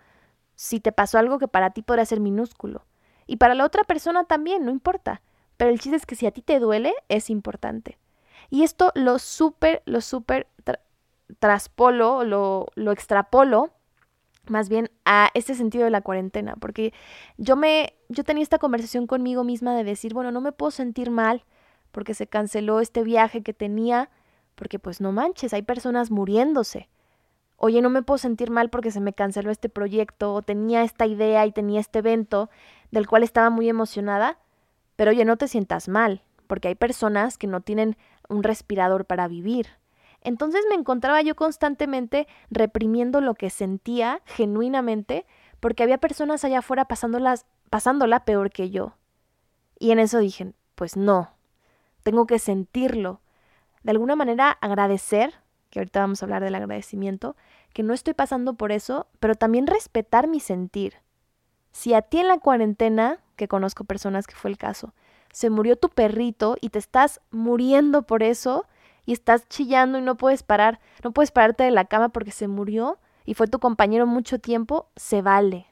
si 0.55 0.79
te 0.79 0.91
pasó 0.91 1.19
algo 1.19 1.37
que 1.37 1.47
para 1.47 1.69
ti 1.69 1.83
podría 1.83 2.05
ser 2.05 2.19
minúsculo. 2.19 2.85
Y 3.27 3.37
para 3.37 3.53
la 3.53 3.65
otra 3.65 3.83
persona 3.83 4.23
también, 4.23 4.65
no 4.65 4.71
importa. 4.71 5.21
Pero 5.55 5.69
el 5.69 5.79
chiste 5.79 5.97
es 5.97 6.05
que 6.05 6.15
si 6.15 6.25
a 6.25 6.31
ti 6.31 6.41
te 6.41 6.59
duele, 6.59 6.93
es 7.09 7.29
importante. 7.29 7.99
Y 8.49 8.63
esto 8.63 8.91
lo 8.95 9.19
súper, 9.19 9.83
lo 9.85 10.01
súper 10.01 10.47
traspolo, 11.39 12.23
lo, 12.23 12.67
lo 12.75 12.91
extrapolo 12.91 13.71
más 14.49 14.69
bien 14.69 14.89
a 15.05 15.29
este 15.33 15.55
sentido 15.55 15.85
de 15.85 15.91
la 15.91 16.01
cuarentena, 16.01 16.55
porque 16.55 16.93
yo 17.37 17.55
me, 17.55 17.93
yo 18.09 18.23
tenía 18.23 18.43
esta 18.43 18.59
conversación 18.59 19.07
conmigo 19.07 19.43
misma 19.43 19.75
de 19.75 19.83
decir, 19.83 20.13
bueno, 20.13 20.31
no 20.31 20.41
me 20.41 20.51
puedo 20.51 20.71
sentir 20.71 21.11
mal 21.11 21.43
porque 21.91 22.13
se 22.13 22.27
canceló 22.27 22.79
este 22.79 23.03
viaje 23.03 23.41
que 23.43 23.53
tenía, 23.53 24.09
porque 24.55 24.79
pues 24.79 25.01
no 25.01 25.11
manches, 25.11 25.53
hay 25.53 25.61
personas 25.61 26.11
muriéndose. 26.11 26.89
Oye, 27.57 27.81
no 27.81 27.89
me 27.89 28.03
puedo 28.03 28.19
sentir 28.19 28.51
mal 28.51 28.69
porque 28.69 28.91
se 28.91 29.01
me 29.01 29.13
canceló 29.13 29.49
este 29.49 29.67
proyecto, 29.69 30.33
o 30.33 30.41
tenía 30.41 30.83
esta 30.83 31.07
idea 31.07 31.45
y 31.45 31.51
tenía 31.51 31.79
este 31.79 31.99
evento 31.99 32.49
del 32.91 33.07
cual 33.07 33.23
estaba 33.23 33.49
muy 33.49 33.67
emocionada, 33.67 34.37
pero 34.95 35.11
oye, 35.11 35.25
no 35.25 35.37
te 35.37 35.47
sientas 35.47 35.87
mal, 35.87 36.21
porque 36.45 36.67
hay 36.67 36.75
personas 36.75 37.37
que 37.37 37.47
no 37.47 37.61
tienen 37.61 37.97
un 38.29 38.43
respirador 38.43 39.05
para 39.05 39.27
vivir, 39.27 39.67
entonces 40.27 40.65
me 40.69 40.75
encontraba 40.75 41.21
yo 41.21 41.35
constantemente 41.35 42.27
reprimiendo 42.49 43.21
lo 43.21 43.33
que 43.33 43.49
sentía 43.49 44.21
genuinamente 44.25 45.25
porque 45.61 45.83
había 45.83 45.99
personas 45.99 46.43
allá 46.43 46.59
afuera 46.59 46.85
pasándola 46.85 48.25
peor 48.25 48.51
que 48.51 48.69
yo. 48.69 48.95
Y 49.79 49.91
en 49.91 49.99
eso 49.99 50.19
dije, 50.19 50.51
pues 50.75 50.97
no, 50.97 51.31
tengo 52.03 52.27
que 52.27 52.39
sentirlo. 52.39 53.21
De 53.83 53.91
alguna 53.91 54.17
manera 54.17 54.51
agradecer, 54.51 55.33
que 55.69 55.79
ahorita 55.79 56.01
vamos 56.01 56.21
a 56.21 56.25
hablar 56.25 56.43
del 56.43 56.55
agradecimiento, 56.55 57.37
que 57.71 57.83
no 57.83 57.93
estoy 57.93 58.13
pasando 58.13 58.55
por 58.55 58.73
eso, 58.73 59.07
pero 59.19 59.35
también 59.35 59.65
respetar 59.65 60.27
mi 60.27 60.41
sentir. 60.41 60.95
Si 61.71 61.93
a 61.93 62.01
ti 62.01 62.19
en 62.19 62.27
la 62.27 62.39
cuarentena, 62.39 63.19
que 63.37 63.47
conozco 63.47 63.85
personas 63.85 64.27
que 64.27 64.35
fue 64.35 64.51
el 64.51 64.57
caso, 64.57 64.93
se 65.31 65.49
murió 65.49 65.77
tu 65.77 65.87
perrito 65.87 66.57
y 66.59 66.69
te 66.69 66.79
estás 66.79 67.21
muriendo 67.31 68.01
por 68.01 68.23
eso, 68.23 68.65
y 69.07 69.13
estás 69.13 69.47
chillando 69.47 69.97
y 69.97 70.01
no 70.01 70.17
puedes 70.17 70.43
parar, 70.43 70.79
no 71.01 71.13
puedes 71.13 71.31
pararte 71.31 71.63
de 71.63 71.71
la 71.71 71.85
cama 71.85 72.09
porque 72.09 72.31
se 72.31 72.49
murió 72.49 72.99
y 73.25 73.35
fue 73.35 73.47
tu 73.47 73.57
compañero 73.57 74.05
mucho 74.05 74.37
tiempo, 74.37 74.89
se 74.97 75.21
vale. 75.21 75.65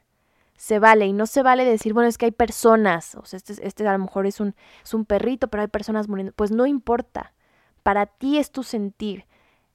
Se 0.56 0.80
vale 0.80 1.06
y 1.06 1.12
no 1.12 1.26
se 1.26 1.44
vale 1.44 1.66
decir, 1.66 1.94
bueno, 1.94 2.08
es 2.08 2.18
que 2.18 2.26
hay 2.26 2.32
personas, 2.32 3.14
o 3.16 3.26
sea, 3.26 3.36
este, 3.36 3.68
este 3.68 3.86
a 3.86 3.92
lo 3.92 4.00
mejor 4.00 4.26
es 4.26 4.40
un, 4.40 4.56
es 4.82 4.94
un 4.94 5.04
perrito, 5.04 5.50
pero 5.50 5.62
hay 5.62 5.68
personas 5.68 6.08
muriendo. 6.08 6.32
Pues 6.32 6.52
no 6.52 6.66
importa, 6.66 7.34
para 7.84 8.06
ti 8.06 8.38
es 8.38 8.52
tu 8.52 8.64
sentir. 8.64 9.26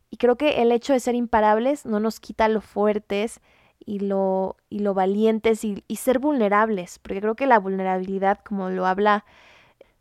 Y 0.09 0.17
creo 0.17 0.37
que 0.37 0.63
el 0.63 0.73
hecho 0.73 0.95
de 0.95 1.01
ser 1.01 1.15
imparables 1.15 1.85
no 1.85 2.01
nos 2.01 2.19
quita 2.19 2.49
lo 2.49 2.63
fuertes 2.63 3.41
y 3.79 3.99
lo, 3.99 4.57
y 4.71 4.79
lo 4.79 4.95
valientes 4.95 5.65
y, 5.65 5.85
y 5.87 5.97
ser 5.97 6.19
vulnerables, 6.19 6.99
porque 6.99 7.21
creo 7.21 7.35
que 7.35 7.47
la 7.47 7.59
vulnerabilidad, 7.59 8.39
como 8.43 8.71
lo 8.71 8.87
habla 8.87 9.27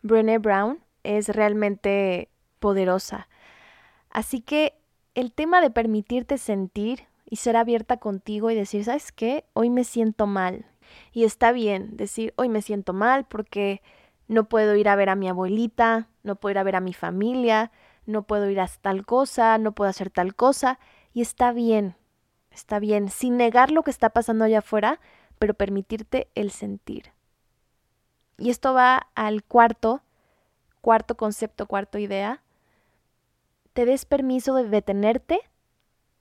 Brené 0.01 0.37
Brown, 0.37 0.79
es 1.03 1.27
realmente 1.27 2.29
poderosa. 2.59 3.27
Así 4.09 4.41
que 4.41 4.73
el 5.15 5.31
tema 5.31 5.61
de 5.61 5.69
permitirte 5.69 6.37
sentir 6.37 7.07
y 7.25 7.37
ser 7.37 7.57
abierta 7.57 7.97
contigo 7.97 8.49
y 8.49 8.55
decir, 8.55 8.83
¿sabes 8.83 9.11
qué? 9.11 9.45
Hoy 9.53 9.69
me 9.69 9.83
siento 9.83 10.27
mal. 10.27 10.65
Y 11.11 11.23
está 11.23 11.51
bien 11.51 11.95
decir, 11.95 12.33
hoy 12.37 12.49
me 12.49 12.61
siento 12.61 12.93
mal 12.93 13.25
porque 13.25 13.81
no 14.27 14.45
puedo 14.49 14.75
ir 14.75 14.89
a 14.89 14.95
ver 14.95 15.09
a 15.09 15.15
mi 15.15 15.27
abuelita, 15.27 16.07
no 16.23 16.35
puedo 16.35 16.51
ir 16.51 16.57
a 16.59 16.63
ver 16.63 16.75
a 16.75 16.81
mi 16.81 16.93
familia, 16.93 17.71
no 18.05 18.23
puedo 18.23 18.49
ir 18.49 18.59
a 18.59 18.67
tal 18.81 19.05
cosa, 19.05 19.57
no 19.57 19.73
puedo 19.73 19.89
hacer 19.89 20.09
tal 20.09 20.35
cosa. 20.35 20.79
Y 21.13 21.21
está 21.21 21.51
bien, 21.51 21.95
está 22.51 22.79
bien, 22.79 23.09
sin 23.09 23.37
negar 23.37 23.71
lo 23.71 23.83
que 23.83 23.91
está 23.91 24.09
pasando 24.09 24.45
allá 24.45 24.59
afuera, 24.59 24.99
pero 25.37 25.53
permitirte 25.53 26.29
el 26.35 26.51
sentir. 26.51 27.11
Y 28.37 28.49
esto 28.49 28.73
va 28.73 29.07
al 29.15 29.43
cuarto, 29.43 30.01
cuarto 30.81 31.15
concepto, 31.15 31.67
cuarto 31.67 31.97
idea, 31.97 32.41
te 33.79 33.85
des 33.85 34.03
permiso 34.03 34.55
de 34.55 34.67
detenerte, 34.67 35.39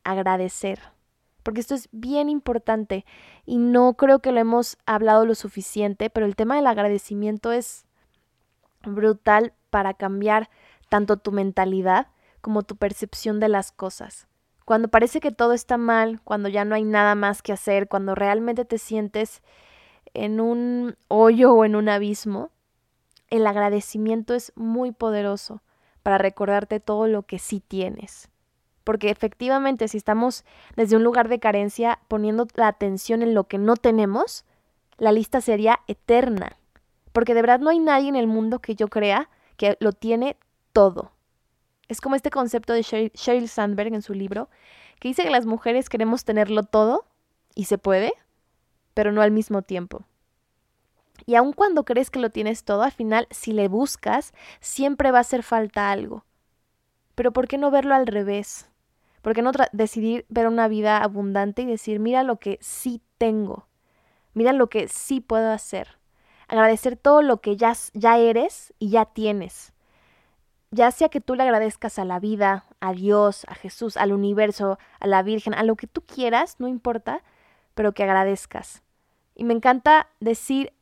agradecer. 0.04 0.78
Porque 1.42 1.58
esto 1.58 1.74
es 1.74 1.88
bien 1.90 2.28
importante 2.28 3.04
y 3.46 3.58
no 3.58 3.94
creo 3.94 4.20
que 4.20 4.30
lo 4.30 4.38
hemos 4.38 4.78
hablado 4.86 5.26
lo 5.26 5.34
suficiente, 5.34 6.08
pero 6.08 6.24
el 6.24 6.36
tema 6.36 6.54
del 6.54 6.68
agradecimiento 6.68 7.50
es 7.50 7.84
brutal 8.84 9.54
para 9.70 9.94
cambiar 9.94 10.50
tanto 10.88 11.16
tu 11.16 11.32
mentalidad 11.32 12.06
como 12.42 12.62
tu 12.62 12.76
percepción 12.76 13.40
de 13.40 13.48
las 13.48 13.72
cosas. 13.72 14.28
Cuando 14.64 14.86
parece 14.86 15.18
que 15.18 15.32
todo 15.32 15.52
está 15.52 15.78
mal, 15.78 16.20
cuando 16.22 16.48
ya 16.48 16.64
no 16.64 16.76
hay 16.76 16.84
nada 16.84 17.16
más 17.16 17.42
que 17.42 17.52
hacer, 17.52 17.88
cuando 17.88 18.14
realmente 18.14 18.66
te 18.66 18.78
sientes 18.78 19.42
en 20.14 20.38
un 20.40 20.96
hoyo 21.08 21.54
o 21.54 21.64
en 21.64 21.74
un 21.74 21.88
abismo, 21.88 22.52
el 23.30 23.48
agradecimiento 23.48 24.34
es 24.34 24.52
muy 24.54 24.92
poderoso 24.92 25.60
para 26.08 26.16
recordarte 26.16 26.80
todo 26.80 27.06
lo 27.06 27.24
que 27.24 27.38
sí 27.38 27.60
tienes. 27.60 28.30
Porque 28.82 29.10
efectivamente, 29.10 29.88
si 29.88 29.98
estamos 29.98 30.46
desde 30.74 30.96
un 30.96 31.04
lugar 31.04 31.28
de 31.28 31.38
carencia 31.38 31.98
poniendo 32.08 32.46
la 32.54 32.68
atención 32.68 33.20
en 33.20 33.34
lo 33.34 33.44
que 33.44 33.58
no 33.58 33.76
tenemos, 33.76 34.46
la 34.96 35.12
lista 35.12 35.42
sería 35.42 35.80
eterna. 35.86 36.56
Porque 37.12 37.34
de 37.34 37.42
verdad 37.42 37.60
no 37.60 37.68
hay 37.68 37.78
nadie 37.78 38.08
en 38.08 38.16
el 38.16 38.26
mundo 38.26 38.58
que 38.58 38.74
yo 38.74 38.88
crea 38.88 39.28
que 39.58 39.76
lo 39.80 39.92
tiene 39.92 40.38
todo. 40.72 41.12
Es 41.88 42.00
como 42.00 42.14
este 42.14 42.30
concepto 42.30 42.72
de 42.72 43.10
Sheryl 43.12 43.50
Sandberg 43.50 43.92
en 43.92 44.00
su 44.00 44.14
libro, 44.14 44.48
que 45.00 45.08
dice 45.08 45.24
que 45.24 45.30
las 45.30 45.44
mujeres 45.44 45.90
queremos 45.90 46.24
tenerlo 46.24 46.62
todo, 46.62 47.04
y 47.54 47.66
se 47.66 47.76
puede, 47.76 48.14
pero 48.94 49.12
no 49.12 49.20
al 49.20 49.30
mismo 49.30 49.60
tiempo. 49.60 50.06
Y 51.26 51.34
aun 51.34 51.52
cuando 51.52 51.84
crees 51.84 52.10
que 52.10 52.18
lo 52.18 52.30
tienes 52.30 52.64
todo, 52.64 52.82
al 52.82 52.92
final, 52.92 53.26
si 53.30 53.52
le 53.52 53.68
buscas, 53.68 54.32
siempre 54.60 55.10
va 55.10 55.18
a 55.18 55.22
hacer 55.22 55.42
falta 55.42 55.90
algo. 55.90 56.24
Pero 57.14 57.32
¿por 57.32 57.48
qué 57.48 57.58
no 57.58 57.70
verlo 57.70 57.94
al 57.94 58.06
revés? 58.06 58.68
¿Por 59.22 59.34
qué 59.34 59.42
no 59.42 59.52
decidir 59.72 60.24
ver 60.28 60.46
una 60.46 60.68
vida 60.68 60.98
abundante 60.98 61.62
y 61.62 61.66
decir, 61.66 61.98
mira 61.98 62.22
lo 62.22 62.36
que 62.36 62.58
sí 62.60 63.02
tengo? 63.18 63.66
Mira 64.34 64.52
lo 64.52 64.68
que 64.68 64.88
sí 64.88 65.20
puedo 65.20 65.50
hacer. 65.50 65.98
Agradecer 66.46 66.96
todo 66.96 67.22
lo 67.22 67.40
que 67.40 67.56
ya, 67.56 67.74
ya 67.92 68.18
eres 68.18 68.72
y 68.78 68.90
ya 68.90 69.04
tienes. 69.04 69.72
Ya 70.70 70.90
sea 70.90 71.08
que 71.08 71.20
tú 71.20 71.34
le 71.34 71.42
agradezcas 71.42 71.98
a 71.98 72.04
la 72.04 72.20
vida, 72.20 72.64
a 72.80 72.92
Dios, 72.92 73.44
a 73.48 73.54
Jesús, 73.54 73.96
al 73.96 74.12
universo, 74.12 74.78
a 75.00 75.06
la 75.06 75.22
Virgen, 75.22 75.54
a 75.54 75.62
lo 75.62 75.76
que 75.76 75.86
tú 75.86 76.02
quieras, 76.02 76.56
no 76.58 76.68
importa, 76.68 77.22
pero 77.74 77.92
que 77.92 78.04
agradezcas. 78.04 78.82
Y 79.34 79.44
me 79.44 79.54
encanta 79.54 80.08
decir 80.20 80.72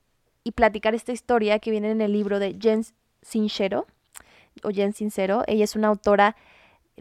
y 0.46 0.52
platicar 0.52 0.94
esta 0.94 1.10
historia 1.10 1.58
que 1.58 1.72
viene 1.72 1.90
en 1.90 2.00
el 2.00 2.12
libro 2.12 2.38
de 2.38 2.56
Jen 2.60 2.84
Sincero, 3.20 3.84
o 4.62 4.70
Jen 4.70 4.92
Sincero. 4.92 5.42
Ella 5.48 5.64
es 5.64 5.74
una 5.74 5.88
autora 5.88 6.36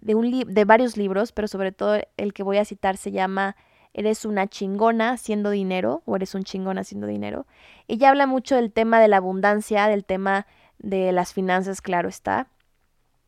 de, 0.01 0.15
un 0.15 0.31
de 0.51 0.65
varios 0.65 0.97
libros, 0.97 1.31
pero 1.31 1.47
sobre 1.47 1.71
todo 1.71 2.01
el 2.17 2.33
que 2.33 2.41
voy 2.41 2.57
a 2.57 2.65
citar 2.65 2.97
se 2.97 3.11
llama 3.11 3.55
Eres 3.93 4.25
una 4.25 4.47
chingona 4.47 5.11
haciendo 5.11 5.51
dinero 5.51 6.01
o 6.05 6.15
eres 6.15 6.33
un 6.33 6.43
chingón 6.43 6.79
haciendo 6.79 7.05
dinero. 7.05 7.45
Ella 7.87 8.09
habla 8.09 8.25
mucho 8.25 8.55
del 8.55 8.71
tema 8.71 8.99
de 8.99 9.09
la 9.09 9.17
abundancia, 9.17 9.87
del 9.89 10.05
tema 10.05 10.47
de 10.79 11.11
las 11.11 11.31
finanzas, 11.31 11.81
claro 11.81 12.09
está, 12.09 12.47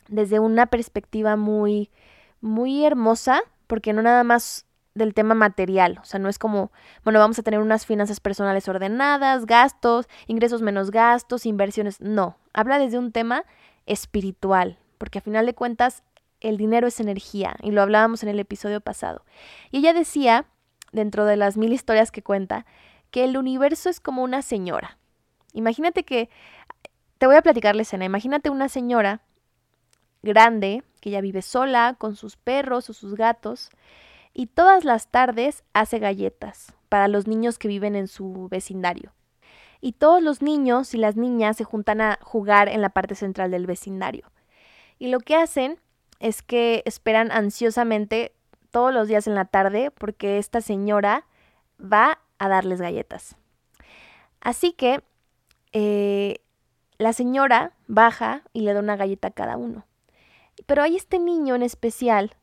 desde 0.08 0.40
una 0.40 0.66
perspectiva 0.66 1.36
muy, 1.36 1.92
muy 2.42 2.86
hermosa, 2.86 3.44
porque 3.68 3.94
no 3.94 4.02
nada 4.02 4.24
más 4.24 4.66
del 4.98 5.14
tema 5.14 5.34
material, 5.34 6.00
o 6.02 6.06
sea, 6.06 6.20
no 6.20 6.30
es 6.30 6.40
como, 6.40 6.72
bueno, 7.04 7.20
vamos 7.20 7.40
a 7.40 7.44
tener 7.44 7.60
unas 7.60 7.86
finanzas 7.86 8.20
personales 8.20 8.68
ordenadas, 8.68 9.46
gastos, 9.46 10.08
ingresos 10.28 10.62
menos 10.62 10.92
gastos, 10.92 11.46
inversiones, 11.46 12.02
no, 12.02 12.38
habla 12.54 12.80
desde 12.80 12.98
un 12.98 13.12
tema 13.12 13.46
espiritual, 13.86 14.78
porque 14.98 15.20
a 15.20 15.22
final 15.22 15.46
de 15.46 15.54
cuentas 15.54 16.04
el 16.42 16.58
dinero 16.58 16.88
es 16.88 17.00
energía, 17.00 17.56
y 17.62 17.72
lo 17.72 17.82
hablábamos 17.82 18.24
en 18.24 18.30
el 18.30 18.40
episodio 18.40 18.82
pasado. 18.82 19.24
Y 19.72 19.80
ella 19.80 19.94
decía, 19.94 20.46
dentro 20.92 21.26
de 21.26 21.38
las 21.38 21.58
mil 21.58 21.74
historias 21.74 22.12
que 22.12 22.24
cuenta, 22.24 22.66
que 23.12 23.24
el 23.24 23.38
universo 23.38 23.90
es 23.90 24.00
como 24.00 24.24
una 24.24 24.42
señora. 24.42 24.98
Imagínate 25.54 26.04
que, 26.04 26.30
te 27.18 27.26
voy 27.26 27.36
a 27.36 27.42
platicar 27.42 27.76
la 27.76 27.82
escena, 27.82 28.06
imagínate 28.06 28.50
una 28.50 28.70
señora 28.70 29.22
grande, 30.22 30.84
que 31.02 31.10
ya 31.10 31.22
vive 31.22 31.42
sola, 31.42 31.96
con 31.98 32.16
sus 32.16 32.36
perros 32.36 32.90
o 32.90 32.94
sus 32.94 33.16
gatos, 33.16 33.70
y 34.38 34.46
todas 34.46 34.86
las 34.86 35.08
tardes 35.08 35.64
hace 35.74 35.98
galletas 35.98 36.76
para 36.90 37.08
los 37.08 37.26
niños 37.26 37.58
que 37.58 37.68
viven 37.68 37.96
en 37.96 38.08
su 38.08 38.48
vecindario. 38.52 39.12
Y 39.82 39.94
todos 39.94 40.22
los 40.22 40.44
niños 40.44 40.94
y 40.94 40.98
las 40.98 41.16
niñas 41.16 41.58
se 41.58 41.64
juntan 41.64 42.02
a 42.02 42.20
jugar 42.22 42.70
en 42.70 42.82
la 42.82 42.90
parte 42.90 43.16
central 43.16 43.50
del 43.50 43.66
vecindario. 43.66 44.32
Y 45.00 45.08
lo 45.08 45.22
que 45.22 45.36
hacen 45.36 45.80
es 46.20 46.44
que 46.44 46.84
esperan 46.86 47.32
ansiosamente 47.32 48.32
todos 48.70 48.94
los 48.94 49.08
días 49.08 49.26
en 49.26 49.34
la 49.34 49.46
tarde 49.46 49.90
porque 49.90 50.38
esta 50.38 50.62
señora 50.62 51.26
va 51.82 52.20
a 52.38 52.48
darles 52.48 52.80
galletas. 52.80 53.38
Así 54.40 54.72
que 54.72 55.02
eh, 55.74 56.42
la 57.00 57.12
señora 57.12 57.72
baja 57.88 58.44
y 58.54 58.62
le 58.62 58.76
da 58.76 58.82
una 58.82 58.98
galleta 58.98 59.30
a 59.30 59.32
cada 59.32 59.58
uno. 59.58 59.88
Pero 60.68 60.84
hay 60.84 60.96
este 60.96 61.18
niño 61.18 61.56
en 61.56 61.64
especial 61.64 62.36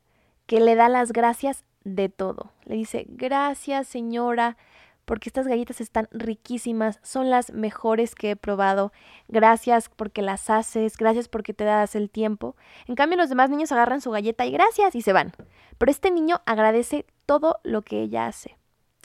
que 0.46 0.59
le 0.59 0.74
da 0.74 0.88
las 0.88 1.12
gracias 1.12 1.62
de 1.84 2.08
todo. 2.08 2.50
Le 2.64 2.76
dice, 2.76 3.06
gracias 3.08 3.86
señora, 3.86 4.56
porque 5.04 5.28
estas 5.28 5.46
galletas 5.46 5.80
están 5.80 6.08
riquísimas, 6.10 6.98
son 7.02 7.30
las 7.30 7.52
mejores 7.52 8.14
que 8.14 8.30
he 8.30 8.36
probado. 8.36 8.92
Gracias 9.28 9.88
porque 9.88 10.22
las 10.22 10.48
haces, 10.50 10.96
gracias 10.96 11.28
porque 11.28 11.54
te 11.54 11.64
das 11.64 11.94
el 11.94 12.10
tiempo. 12.10 12.56
En 12.86 12.94
cambio, 12.94 13.18
los 13.18 13.28
demás 13.28 13.50
niños 13.50 13.72
agarran 13.72 14.00
su 14.00 14.10
galleta 14.10 14.46
y 14.46 14.50
gracias 14.50 14.94
y 14.94 15.02
se 15.02 15.12
van. 15.12 15.32
Pero 15.78 15.90
este 15.90 16.10
niño 16.10 16.40
agradece 16.46 17.06
todo 17.26 17.58
lo 17.62 17.82
que 17.82 18.00
ella 18.00 18.26
hace. 18.26 18.56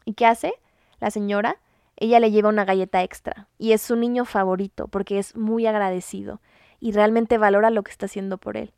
¿Y 0.05 0.13
qué 0.13 0.25
hace? 0.25 0.53
La 0.99 1.11
señora, 1.11 1.57
ella 1.97 2.19
le 2.19 2.31
lleva 2.31 2.49
una 2.49 2.65
galleta 2.65 3.03
extra 3.03 3.49
y 3.57 3.73
es 3.73 3.81
su 3.81 3.95
niño 3.95 4.25
favorito 4.25 4.87
porque 4.87 5.19
es 5.19 5.35
muy 5.35 5.67
agradecido 5.67 6.41
y 6.79 6.93
realmente 6.93 7.37
valora 7.37 7.69
lo 7.69 7.83
que 7.83 7.91
está 7.91 8.05
haciendo 8.05 8.37
por 8.37 8.55
él. 8.55 8.73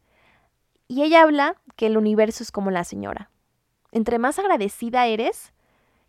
Y 0.88 1.04
ella 1.04 1.22
habla 1.22 1.56
que 1.76 1.86
el 1.86 1.98
universo 1.98 2.44
es 2.44 2.52
como 2.52 2.72
la 2.72 2.84
señora. 2.84 3.30
Entre 3.92 4.20
más 4.20 4.40
agradecida 4.40 5.08
eres 5.08 5.54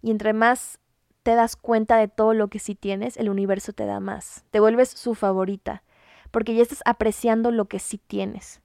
y 0.03 0.11
entre 0.11 0.33
más 0.33 0.79
te 1.23 1.35
das 1.35 1.57
cuenta 1.57 1.97
de 1.97 2.09
todo 2.09 2.35
lo 2.35 2.49
que 2.49 2.59
sí 2.59 2.75
tienes, 2.75 3.17
el 3.17 3.29
universo 3.29 3.73
te 3.73 3.87
da 3.87 4.01
más. 4.01 4.45
Te 4.51 4.61
vuelves 4.61 4.89
su 4.89 5.15
favorita, 5.15 5.83
porque 6.31 6.55
ya 6.55 6.63
estás 6.63 6.83
apreciando 6.85 7.51
lo 7.51 7.67
que 7.67 7.79
sí 7.79 7.99
tienes. 7.99 8.61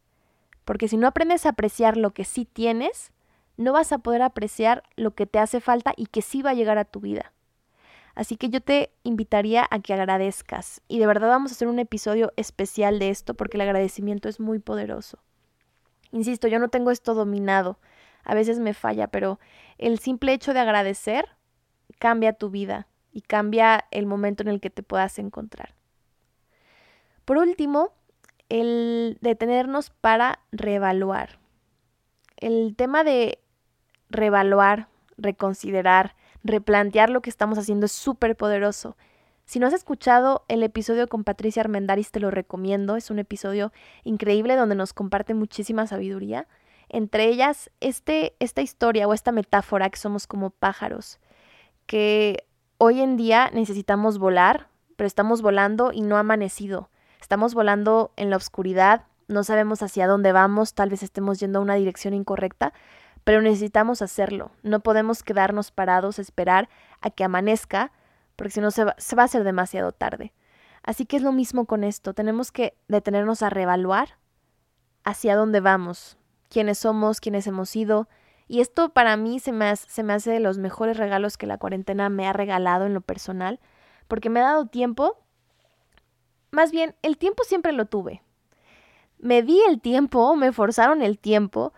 Porque 0.65 0.87
si 0.87 0.97
no 0.97 1.07
aprendes 1.07 1.45
a 1.45 1.49
apreciar 1.49 1.97
lo 1.97 2.11
que 2.11 2.25
sí 2.25 2.45
tienes, 2.45 3.11
no 3.57 3.73
vas 3.73 3.91
a 3.91 3.99
poder 3.99 4.21
apreciar 4.21 4.83
lo 4.95 5.11
que 5.15 5.25
te 5.25 5.39
hace 5.39 5.59
falta 5.59 5.93
y 5.95 6.07
que 6.07 6.21
sí 6.21 6.41
va 6.41 6.51
a 6.51 6.55
llegar 6.55 6.77
a 6.77 6.85
tu 6.85 6.99
vida. 6.99 7.33
Así 8.15 8.35
que 8.35 8.49
yo 8.49 8.61
te 8.61 8.91
invitaría 9.03 9.67
a 9.69 9.79
que 9.79 9.93
agradezcas. 9.93 10.81
Y 10.87 10.97
de 10.97 11.05
verdad 11.05 11.29
vamos 11.29 11.51
a 11.51 11.55
hacer 11.55 11.67
un 11.67 11.77
episodio 11.77 12.33
especial 12.35 12.97
de 12.97 13.09
esto 13.09 13.35
porque 13.35 13.57
el 13.57 13.61
agradecimiento 13.61 14.27
es 14.27 14.39
muy 14.39 14.57
poderoso. 14.57 15.19
Insisto, 16.11 16.47
yo 16.47 16.57
no 16.57 16.69
tengo 16.69 16.89
esto 16.89 17.13
dominado. 17.13 17.77
A 18.27 18.35
veces 18.35 18.59
me 18.59 18.73
falla, 18.73 19.07
pero 19.07 19.39
el 19.77 19.99
simple 19.99 20.33
hecho 20.33 20.53
de 20.53 20.59
agradecer 20.59 21.29
cambia 21.97 22.33
tu 22.33 22.49
vida 22.49 22.87
y 23.13 23.21
cambia 23.21 23.85
el 23.89 24.05
momento 24.05 24.43
en 24.43 24.49
el 24.49 24.59
que 24.59 24.69
te 24.69 24.83
puedas 24.83 25.17
encontrar. 25.17 25.75
Por 27.23 27.37
último, 27.37 27.93
el 28.49 29.17
detenernos 29.21 29.91
para 29.91 30.39
reevaluar. 30.51 31.39
El 32.35 32.75
tema 32.75 33.05
de 33.05 33.39
reevaluar, 34.09 34.89
reconsiderar, 35.17 36.13
replantear 36.43 37.09
lo 37.09 37.21
que 37.21 37.29
estamos 37.29 37.57
haciendo 37.57 37.85
es 37.85 37.93
súper 37.93 38.35
poderoso. 38.35 38.97
Si 39.45 39.57
no 39.59 39.67
has 39.67 39.73
escuchado 39.73 40.43
el 40.49 40.63
episodio 40.63 41.07
con 41.07 41.23
Patricia 41.23 41.61
Armendaris, 41.61 42.11
te 42.11 42.19
lo 42.19 42.29
recomiendo. 42.29 42.97
Es 42.97 43.09
un 43.09 43.19
episodio 43.19 43.71
increíble 44.03 44.57
donde 44.57 44.75
nos 44.75 44.91
comparte 44.91 45.33
muchísima 45.33 45.87
sabiduría. 45.87 46.45
Entre 46.89 47.25
ellas, 47.25 47.69
este, 47.79 48.35
esta 48.39 48.61
historia 48.61 49.07
o 49.07 49.13
esta 49.13 49.31
metáfora 49.31 49.89
que 49.89 49.97
somos 49.97 50.27
como 50.27 50.49
pájaros 50.49 51.19
que 51.87 52.45
hoy 52.77 53.01
en 53.01 53.17
día 53.17 53.49
necesitamos 53.53 54.19
volar, 54.19 54.67
pero 54.95 55.07
estamos 55.07 55.41
volando 55.41 55.91
y 55.91 56.01
no 56.01 56.17
ha 56.17 56.19
amanecido. 56.19 56.89
Estamos 57.19 57.55
volando 57.55 58.11
en 58.17 58.29
la 58.29 58.35
oscuridad, 58.35 59.05
no 59.27 59.43
sabemos 59.43 59.81
hacia 59.81 60.05
dónde 60.05 60.31
vamos, 60.33 60.73
tal 60.73 60.89
vez 60.89 61.01
estemos 61.01 61.39
yendo 61.39 61.59
a 61.59 61.61
una 61.61 61.75
dirección 61.75 62.13
incorrecta, 62.13 62.73
pero 63.23 63.41
necesitamos 63.41 64.01
hacerlo. 64.01 64.51
No 64.63 64.81
podemos 64.81 65.23
quedarnos 65.23 65.71
parados 65.71 66.19
esperar 66.19 66.69
a 67.01 67.09
que 67.09 67.23
amanezca, 67.23 67.91
porque 68.35 68.51
si 68.51 68.61
no 68.61 68.69
se 68.69 68.83
va, 68.83 68.95
se 68.97 69.15
va 69.15 69.23
a 69.23 69.25
hacer 69.25 69.43
demasiado 69.43 69.91
tarde. 69.91 70.33
Así 70.83 71.05
que 71.05 71.17
es 71.17 71.23
lo 71.23 71.31
mismo 71.31 71.65
con 71.65 71.83
esto, 71.83 72.13
tenemos 72.13 72.51
que 72.51 72.77
detenernos 72.87 73.41
a 73.41 73.49
reevaluar 73.49 74.17
hacia 75.03 75.35
dónde 75.35 75.59
vamos, 75.59 76.17
quiénes 76.49 76.79
somos, 76.79 77.19
quiénes 77.19 77.47
hemos 77.47 77.69
sido, 77.69 78.07
y 78.47 78.61
esto 78.61 78.89
para 78.89 79.17
mí 79.17 79.39
se 79.39 79.51
me, 79.51 79.65
hace, 79.65 79.89
se 79.89 80.03
me 80.03 80.13
hace 80.13 80.31
de 80.31 80.39
los 80.39 80.57
mejores 80.57 80.97
regalos 80.97 81.37
que 81.37 81.47
la 81.47 81.57
cuarentena 81.57 82.09
me 82.09 82.27
ha 82.27 82.33
regalado 82.33 82.85
en 82.85 82.93
lo 82.93 83.01
personal, 83.01 83.59
porque 84.07 84.29
me 84.29 84.39
ha 84.39 84.43
dado 84.43 84.67
tiempo, 84.67 85.17
más 86.51 86.71
bien, 86.71 86.95
el 87.01 87.17
tiempo 87.17 87.43
siempre 87.43 87.73
lo 87.73 87.85
tuve. 87.85 88.23
Me 89.19 89.41
di 89.41 89.59
el 89.67 89.81
tiempo, 89.81 90.35
me 90.35 90.51
forzaron 90.51 91.01
el 91.01 91.19
tiempo 91.19 91.73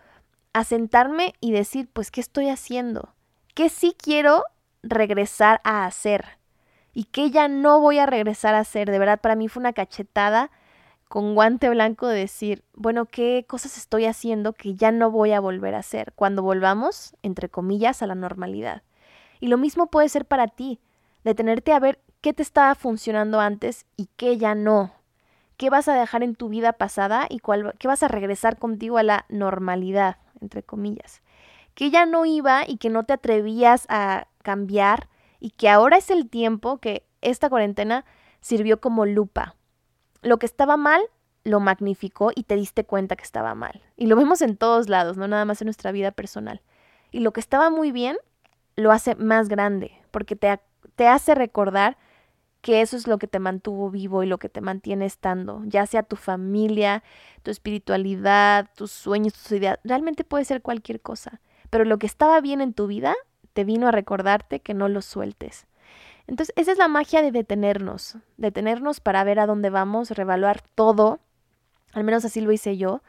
a 0.52 0.64
sentarme 0.64 1.34
y 1.40 1.52
decir, 1.52 1.88
pues, 1.92 2.10
¿qué 2.10 2.20
estoy 2.20 2.48
haciendo? 2.48 3.14
¿Qué 3.54 3.68
sí 3.68 3.96
quiero 4.00 4.44
regresar 4.82 5.60
a 5.64 5.86
hacer? 5.86 6.38
Y 6.92 7.04
qué 7.04 7.30
ya 7.30 7.48
no 7.48 7.80
voy 7.80 7.98
a 7.98 8.06
regresar 8.06 8.54
a 8.54 8.60
hacer. 8.60 8.90
De 8.90 8.98
verdad, 8.98 9.20
para 9.20 9.36
mí 9.36 9.48
fue 9.48 9.60
una 9.60 9.72
cachetada 9.72 10.50
con 11.10 11.34
guante 11.34 11.68
blanco 11.68 12.06
de 12.06 12.20
decir, 12.20 12.62
bueno, 12.72 13.04
¿qué 13.04 13.44
cosas 13.48 13.76
estoy 13.76 14.04
haciendo 14.04 14.52
que 14.52 14.76
ya 14.76 14.92
no 14.92 15.10
voy 15.10 15.32
a 15.32 15.40
volver 15.40 15.74
a 15.74 15.80
hacer 15.80 16.12
cuando 16.14 16.44
volvamos, 16.44 17.16
entre 17.24 17.48
comillas, 17.48 18.00
a 18.00 18.06
la 18.06 18.14
normalidad? 18.14 18.82
Y 19.40 19.48
lo 19.48 19.58
mismo 19.58 19.88
puede 19.88 20.08
ser 20.08 20.24
para 20.24 20.46
ti, 20.46 20.78
detenerte 21.24 21.72
a 21.72 21.80
ver 21.80 21.98
qué 22.20 22.32
te 22.32 22.44
estaba 22.44 22.76
funcionando 22.76 23.40
antes 23.40 23.86
y 23.96 24.08
qué 24.16 24.38
ya 24.38 24.54
no. 24.54 24.92
¿Qué 25.56 25.68
vas 25.68 25.88
a 25.88 25.94
dejar 25.94 26.22
en 26.22 26.36
tu 26.36 26.48
vida 26.48 26.74
pasada 26.74 27.26
y 27.28 27.40
cuál, 27.40 27.74
qué 27.80 27.88
vas 27.88 28.04
a 28.04 28.08
regresar 28.08 28.56
contigo 28.56 28.96
a 28.96 29.02
la 29.02 29.26
normalidad, 29.28 30.18
entre 30.40 30.62
comillas? 30.62 31.22
Que 31.74 31.90
ya 31.90 32.06
no 32.06 32.24
iba 32.24 32.62
y 32.68 32.76
que 32.76 32.88
no 32.88 33.02
te 33.02 33.14
atrevías 33.14 33.84
a 33.88 34.28
cambiar 34.42 35.08
y 35.40 35.50
que 35.50 35.70
ahora 35.70 35.96
es 35.96 36.08
el 36.08 36.30
tiempo 36.30 36.78
que 36.78 37.04
esta 37.20 37.50
cuarentena 37.50 38.04
sirvió 38.40 38.80
como 38.80 39.06
lupa 39.06 39.56
lo 40.22 40.38
que 40.38 40.46
estaba 40.46 40.76
mal 40.76 41.02
lo 41.44 41.60
magnificó 41.60 42.32
y 42.34 42.42
te 42.42 42.56
diste 42.56 42.84
cuenta 42.84 43.16
que 43.16 43.24
estaba 43.24 43.54
mal. 43.54 43.82
Y 43.96 44.06
lo 44.06 44.16
vemos 44.16 44.42
en 44.42 44.56
todos 44.56 44.88
lados, 44.88 45.16
no 45.16 45.26
nada 45.26 45.44
más 45.44 45.60
en 45.62 45.66
nuestra 45.66 45.92
vida 45.92 46.10
personal. 46.10 46.60
Y 47.10 47.20
lo 47.20 47.32
que 47.32 47.40
estaba 47.40 47.70
muy 47.70 47.92
bien 47.92 48.16
lo 48.76 48.92
hace 48.92 49.14
más 49.14 49.48
grande, 49.48 49.92
porque 50.10 50.36
te, 50.36 50.60
te 50.96 51.08
hace 51.08 51.34
recordar 51.34 51.96
que 52.60 52.82
eso 52.82 52.96
es 52.96 53.06
lo 53.06 53.18
que 53.18 53.26
te 53.26 53.38
mantuvo 53.38 53.90
vivo 53.90 54.22
y 54.22 54.26
lo 54.26 54.38
que 54.38 54.48
te 54.48 54.60
mantiene 54.60 55.06
estando, 55.06 55.62
ya 55.64 55.86
sea 55.86 56.02
tu 56.02 56.16
familia, 56.16 57.02
tu 57.42 57.50
espiritualidad, 57.50 58.68
tus 58.76 58.90
sueños, 58.90 59.32
tus 59.32 59.52
ideas, 59.52 59.78
realmente 59.82 60.24
puede 60.24 60.44
ser 60.44 60.60
cualquier 60.60 61.00
cosa, 61.00 61.40
pero 61.70 61.84
lo 61.84 61.98
que 61.98 62.06
estaba 62.06 62.40
bien 62.40 62.60
en 62.60 62.74
tu 62.74 62.86
vida 62.86 63.14
te 63.54 63.64
vino 63.64 63.88
a 63.88 63.92
recordarte 63.92 64.60
que 64.60 64.74
no 64.74 64.88
lo 64.88 65.00
sueltes. 65.00 65.66
Entonces, 66.26 66.54
esa 66.56 66.72
es 66.72 66.78
la 66.78 66.88
magia 66.88 67.22
de 67.22 67.32
detenernos, 67.32 68.16
detenernos 68.36 69.00
para 69.00 69.24
ver 69.24 69.40
a 69.40 69.46
dónde 69.46 69.70
vamos, 69.70 70.10
revaluar 70.10 70.62
todo, 70.74 71.18
al 71.92 72.04
menos 72.04 72.24
así 72.24 72.40
lo 72.40 72.52
hice 72.52 72.76
yo, 72.76 73.02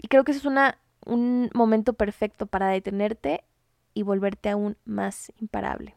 y 0.00 0.08
creo 0.08 0.24
que 0.24 0.32
eso 0.32 0.40
es 0.40 0.46
una, 0.46 0.78
un 1.04 1.50
momento 1.54 1.92
perfecto 1.92 2.46
para 2.46 2.68
detenerte 2.68 3.44
y 3.94 4.02
volverte 4.02 4.50
aún 4.50 4.76
más 4.84 5.32
imparable. 5.40 5.94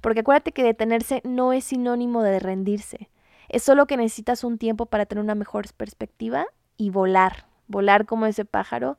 Porque 0.00 0.20
acuérdate 0.20 0.52
que 0.52 0.62
detenerse 0.62 1.20
no 1.24 1.52
es 1.52 1.64
sinónimo 1.64 2.22
de 2.22 2.38
rendirse. 2.38 3.10
Es 3.48 3.62
solo 3.62 3.86
que 3.86 3.96
necesitas 3.96 4.44
un 4.44 4.58
tiempo 4.58 4.86
para 4.86 5.06
tener 5.06 5.22
una 5.22 5.34
mejor 5.34 5.72
perspectiva 5.74 6.46
y 6.76 6.90
volar, 6.90 7.46
volar 7.66 8.06
como 8.06 8.26
ese 8.26 8.44
pájaro 8.44 8.96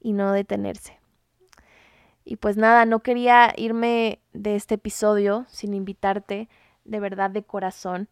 y 0.00 0.12
no 0.12 0.32
detenerse. 0.32 0.97
Y 2.30 2.36
pues 2.36 2.58
nada, 2.58 2.84
no 2.84 3.00
quería 3.00 3.54
irme 3.56 4.20
de 4.34 4.54
este 4.54 4.74
episodio 4.74 5.46
sin 5.48 5.72
invitarte 5.72 6.50
de 6.84 7.00
verdad 7.00 7.30
de 7.30 7.42
corazón. 7.42 8.10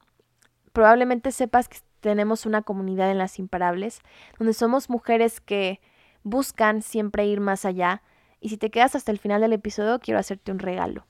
Probablemente 0.73 1.33
sepas 1.33 1.69
que 1.69 1.81
tenemos 2.01 2.47
una 2.47 2.63
comunidad 2.63 3.11
en 3.11 3.19
las 3.19 3.39
imparables, 3.39 4.01
donde 4.39 4.55
somos 4.55 4.89
mujeres 4.89 5.43
que 5.43 5.83
buscan 6.23 6.81
siempre 6.81 7.27
ir 7.27 7.41
más 7.41 7.67
allá. 7.67 8.01
Y 8.41 8.49
si 8.49 8.57
te 8.57 8.71
quedas 8.71 8.97
hasta 8.97 9.13
el 9.13 9.19
final 9.19 9.43
del 9.43 9.53
episodio, 9.53 10.01
quiero 10.01 10.19
hacerte 10.19 10.51
un 10.51 10.61
regalo. 10.61 11.07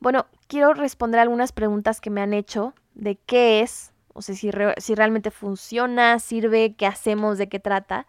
Bueno, 0.00 0.26
quiero 0.48 0.74
responder 0.74 1.20
algunas 1.20 1.52
preguntas 1.52 2.00
que 2.00 2.10
me 2.10 2.20
han 2.20 2.34
hecho 2.34 2.74
de 2.94 3.14
qué 3.14 3.60
es, 3.60 3.92
o 4.12 4.22
sea, 4.22 4.34
si, 4.34 4.50
si 4.78 4.94
realmente 4.96 5.30
funciona, 5.30 6.18
sirve, 6.18 6.74
qué 6.74 6.86
hacemos, 6.88 7.38
de 7.38 7.48
qué 7.48 7.60
trata. 7.60 8.08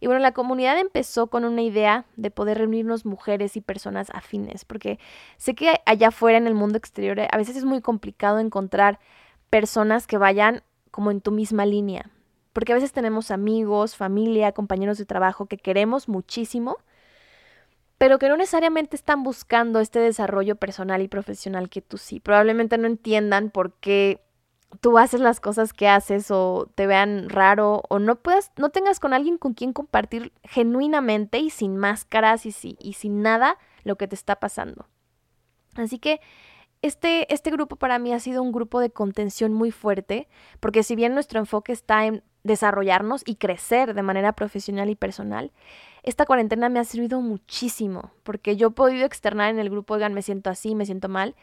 Y 0.00 0.06
bueno, 0.06 0.20
la 0.20 0.32
comunidad 0.32 0.78
empezó 0.78 1.28
con 1.28 1.44
una 1.44 1.62
idea 1.62 2.04
de 2.16 2.30
poder 2.30 2.58
reunirnos 2.58 3.04
mujeres 3.04 3.56
y 3.56 3.60
personas 3.60 4.08
afines, 4.12 4.64
porque 4.64 4.98
sé 5.36 5.54
que 5.54 5.80
allá 5.86 6.08
afuera 6.08 6.38
en 6.38 6.46
el 6.46 6.54
mundo 6.54 6.78
exterior 6.78 7.20
a 7.20 7.36
veces 7.36 7.56
es 7.56 7.64
muy 7.64 7.80
complicado 7.80 8.38
encontrar 8.38 8.98
personas 9.50 10.06
que 10.06 10.18
vayan 10.18 10.62
como 10.90 11.10
en 11.10 11.20
tu 11.20 11.30
misma 11.30 11.66
línea, 11.66 12.10
porque 12.52 12.72
a 12.72 12.76
veces 12.76 12.92
tenemos 12.92 13.30
amigos, 13.30 13.96
familia, 13.96 14.52
compañeros 14.52 14.98
de 14.98 15.04
trabajo 15.04 15.46
que 15.46 15.58
queremos 15.58 16.08
muchísimo, 16.08 16.78
pero 17.98 18.18
que 18.18 18.28
no 18.28 18.36
necesariamente 18.36 18.96
están 18.96 19.22
buscando 19.22 19.80
este 19.80 19.98
desarrollo 19.98 20.56
personal 20.56 21.00
y 21.02 21.08
profesional 21.08 21.70
que 21.70 21.80
tú 21.80 21.96
sí. 21.96 22.20
Probablemente 22.20 22.76
no 22.76 22.86
entiendan 22.86 23.50
por 23.50 23.72
qué 23.74 24.20
tú 24.80 24.98
haces 24.98 25.20
las 25.20 25.40
cosas 25.40 25.72
que 25.72 25.88
haces 25.88 26.30
o 26.30 26.68
te 26.74 26.86
vean 26.86 27.28
raro 27.28 27.82
o 27.88 27.98
no 27.98 28.16
puedas, 28.16 28.52
no 28.56 28.70
tengas 28.70 29.00
con 29.00 29.12
alguien 29.12 29.38
con 29.38 29.54
quien 29.54 29.72
compartir 29.72 30.32
genuinamente 30.42 31.38
y 31.38 31.50
sin 31.50 31.76
máscaras 31.76 32.46
y, 32.46 32.76
y 32.78 32.92
sin 32.94 33.22
nada 33.22 33.58
lo 33.84 33.96
que 33.96 34.08
te 34.08 34.14
está 34.14 34.36
pasando. 34.36 34.86
Así 35.76 35.98
que 35.98 36.20
este, 36.82 37.32
este 37.32 37.50
grupo 37.50 37.76
para 37.76 37.98
mí 37.98 38.12
ha 38.12 38.20
sido 38.20 38.42
un 38.42 38.52
grupo 38.52 38.80
de 38.80 38.90
contención 38.90 39.52
muy 39.52 39.70
fuerte, 39.70 40.28
porque 40.60 40.82
si 40.82 40.94
bien 40.94 41.14
nuestro 41.14 41.38
enfoque 41.38 41.72
está 41.72 42.06
en 42.06 42.22
desarrollarnos 42.44 43.22
y 43.26 43.36
crecer 43.36 43.94
de 43.94 44.02
manera 44.02 44.32
profesional 44.32 44.88
y 44.88 44.94
personal, 44.94 45.52
esta 46.02 46.26
cuarentena 46.26 46.68
me 46.68 46.78
ha 46.78 46.84
servido 46.84 47.20
muchísimo, 47.20 48.12
porque 48.22 48.56
yo 48.56 48.68
he 48.68 48.70
podido 48.70 49.04
externar 49.04 49.50
en 49.50 49.58
el 49.58 49.70
grupo, 49.70 49.94
oigan, 49.94 50.14
me 50.14 50.22
siento 50.22 50.50
así, 50.50 50.74
me 50.74 50.86
siento 50.86 51.08
mal, 51.08 51.34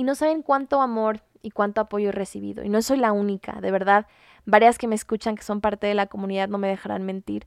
y 0.00 0.02
no 0.02 0.14
saben 0.14 0.40
cuánto 0.40 0.80
amor 0.80 1.20
y 1.42 1.50
cuánto 1.50 1.82
apoyo 1.82 2.08
he 2.08 2.12
recibido. 2.12 2.64
Y 2.64 2.70
no 2.70 2.80
soy 2.80 2.96
la 2.96 3.12
única, 3.12 3.60
de 3.60 3.70
verdad, 3.70 4.06
varias 4.46 4.78
que 4.78 4.88
me 4.88 4.94
escuchan, 4.94 5.36
que 5.36 5.42
son 5.42 5.60
parte 5.60 5.86
de 5.86 5.92
la 5.92 6.06
comunidad, 6.06 6.48
no 6.48 6.56
me 6.56 6.68
dejarán 6.68 7.02
mentir, 7.02 7.46